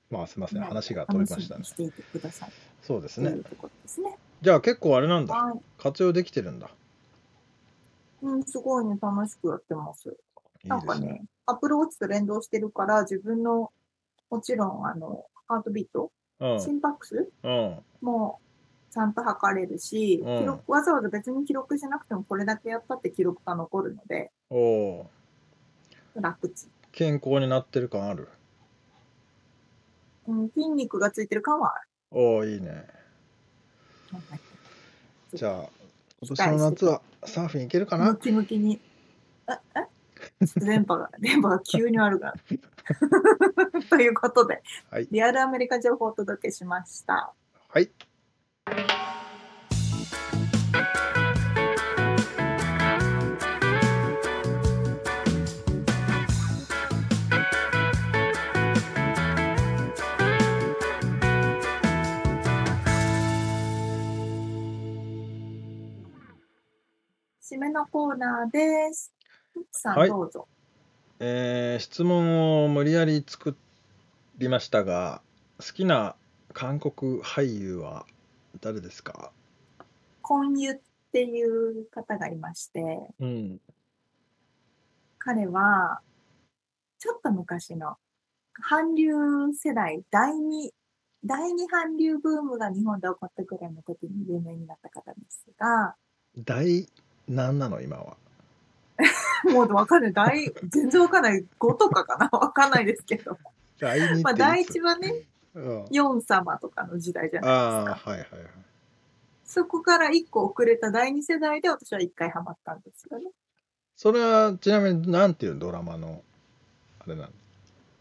[0.10, 2.52] まあすいませんね話が飛びましたね楽しみにしていてください。
[2.82, 3.42] そうですねね。
[4.42, 5.60] じゃあ結構あれなんだはい。
[5.78, 6.70] 活用できてるんだ
[8.22, 10.10] うん、すごいね、楽しくやってます。
[10.64, 13.72] いいなんですねかね、アップルウォッチと連動してるから、自分の、
[14.30, 16.62] もちろん、あの、ハートビート、うん。
[16.62, 17.80] 心拍数うん。
[18.02, 18.40] も
[18.92, 20.40] ちゃんと測れるし、うん。
[20.40, 25.10] 記録わざわざ別に記録しなくてもこれだけやったって記録が残るので、おお
[26.16, 26.70] 楽ちん。
[26.92, 28.28] 健康になってる感ある？
[30.28, 32.86] うん、筋肉がついてる感はあおおいいね。
[35.32, 35.38] る。
[35.38, 35.70] じゃあ
[36.22, 38.12] 今年の夏はサーフィン行けるかな？
[38.12, 38.80] ムキムキに。
[39.50, 40.46] え、え？
[40.46, 42.60] ちょっと電波が、電波が急に悪くなる。
[43.90, 47.34] ということで、はいリアルアメリカ情報をお届けしました。
[47.70, 47.92] はい
[67.42, 69.14] 締めのコーナーです。
[69.72, 70.48] さん、はいどうぞ。
[71.20, 73.56] えー質問を無理やり作
[74.38, 75.22] りましたが
[75.60, 76.16] 好きな
[76.54, 78.06] 韓国俳優は
[78.62, 79.32] 誰ですか？
[80.22, 80.76] コンユっ
[81.12, 82.82] ていう方がいまして、
[83.20, 83.62] うん。
[85.20, 86.00] 彼は、
[87.00, 87.98] ちょっと昔の
[88.54, 89.14] 韓流
[89.54, 90.74] 世代、第二、
[91.24, 95.96] 第二韓流ブームが日本で起こったくらいの時に有名になった方ですが、
[96.38, 96.88] 大
[97.28, 97.82] 何なの？
[97.82, 98.18] 今は
[99.54, 100.14] もうわかんない。
[100.14, 101.46] 第、全然わかんない。
[101.60, 103.38] 5とかかな わかんないですけど。
[104.24, 108.10] まあ、第一はね、うん、ヨン様とかの時代じゃないあですか。
[108.10, 108.68] あはいはいはい
[109.48, 113.32] そこから1個遅れた第二世代で私は1回ハマったんですよね。
[113.96, 116.22] それはちなみになんていうドラマの
[117.00, 117.30] あれなの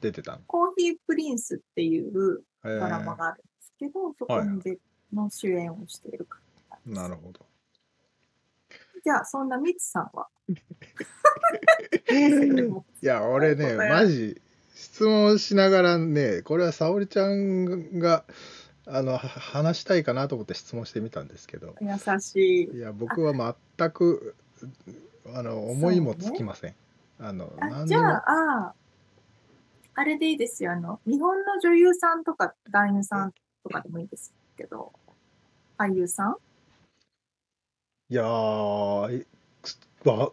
[0.01, 4.79] 出てたの、コーヒープリンスっていうえドラマがあるんですけど、そこにで
[5.13, 6.41] の主演をしている方
[6.85, 7.46] なるほど
[9.07, 10.27] じゃあ、そんなミツさんは？
[13.01, 14.43] いや俺ね マジ
[14.75, 18.25] 質問しながらねこれは沙織ちゃんが
[18.85, 21.77] あのは話したいかなと思って質問してみたんですけど。
[21.81, 22.79] 優しい。
[22.79, 23.33] いや僕は
[23.79, 24.35] 全く
[25.33, 26.75] あの思いもつきません、
[27.21, 27.87] あのあ何にも。
[27.87, 28.25] じゃあ、
[28.67, 28.75] あ
[29.95, 30.73] あれでいいですよ。
[30.73, 33.33] あの、日本の女優さんとか男優さん
[33.63, 34.93] とかでもいいですけど、
[35.79, 36.37] 俳優さん？
[38.09, 39.27] いやー、
[40.05, 40.31] わ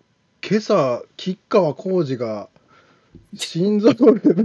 [0.48, 2.50] 今朝、吉川晃司が
[3.36, 4.36] 心臓病で、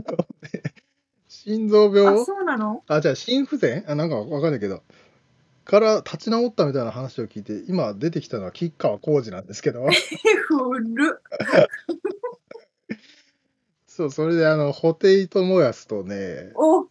[1.28, 2.82] 心臓あ、病そうなの？
[2.88, 3.84] あ、じゃあ心不全？
[3.90, 4.82] あ、なんかわかんないけど、
[5.66, 9.84] から立ち直ったみたいな話を聞いて、今出てきたのは吉川晃司なんですけど、
[10.48, 11.20] 古っ。
[13.86, 14.94] そう、それであの、布袋
[15.28, 16.88] 寅泰とね、お。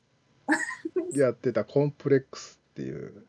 [1.13, 3.23] やってたコンプレックスっていう。
[3.23, 3.26] あ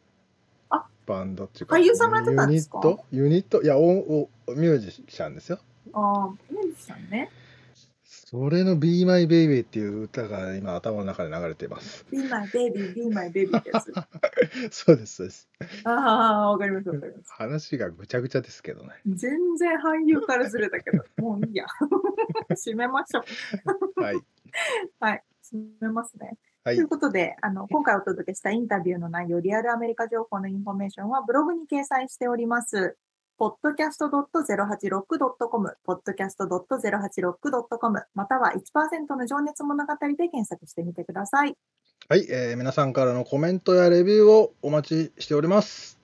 [1.08, 2.80] バンドっていうか、俳優さんがやってたんですか？
[2.84, 3.04] ユニット？
[3.10, 3.62] ユニット？
[3.62, 5.58] いやおお、ミュージシャンですよ。
[5.94, 7.30] ああ、ミュージシャンね。
[8.04, 12.04] それの Be My Baby っていう歌が今頭の中で流れています。
[12.10, 13.90] Be my baby, be my baby ってやつ。
[14.70, 15.48] そうです、そうです。
[15.84, 17.32] ああ、わかります、わかります。
[17.32, 18.90] 話がぐちゃぐちゃですけどね。
[19.06, 21.64] 全然俳優からずれたけど、 もういいや。
[22.52, 23.24] 締めましょ
[23.96, 24.02] う。
[24.02, 24.16] はい。
[25.00, 26.36] はい、締めますね。
[26.68, 26.88] はいという。
[26.88, 32.96] ことであの、今回お届けしたインタビューの内容、リアルアメリカ情報のインフォメーションはブログに掲載しております。
[33.38, 41.56] podcast.086.com、podcast.086.com、または1%の情熱物語で検索してみてください。
[42.08, 45.98] はい、えー皆さんからのコメントやレビューをお待ちしております。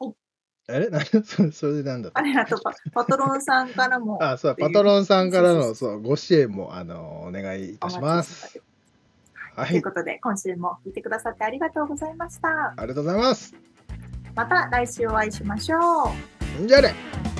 [0.00, 0.14] はい。
[0.68, 0.88] あれ？
[0.90, 2.18] 何 それそれでなんだった？
[2.20, 4.18] あれ、あとパ、パトロンさんからも。
[4.24, 8.60] あ、そう、パトロンさんからの、そうご支援も、あの、お願いいたします。
[9.54, 12.48] はいという、ことで、今週も聞いてくださってありがとうございました。
[12.76, 13.54] ありがとうございます。
[14.34, 16.12] また来週お会いしましょ
[16.62, 16.66] う。
[16.66, 17.35] じゃあね。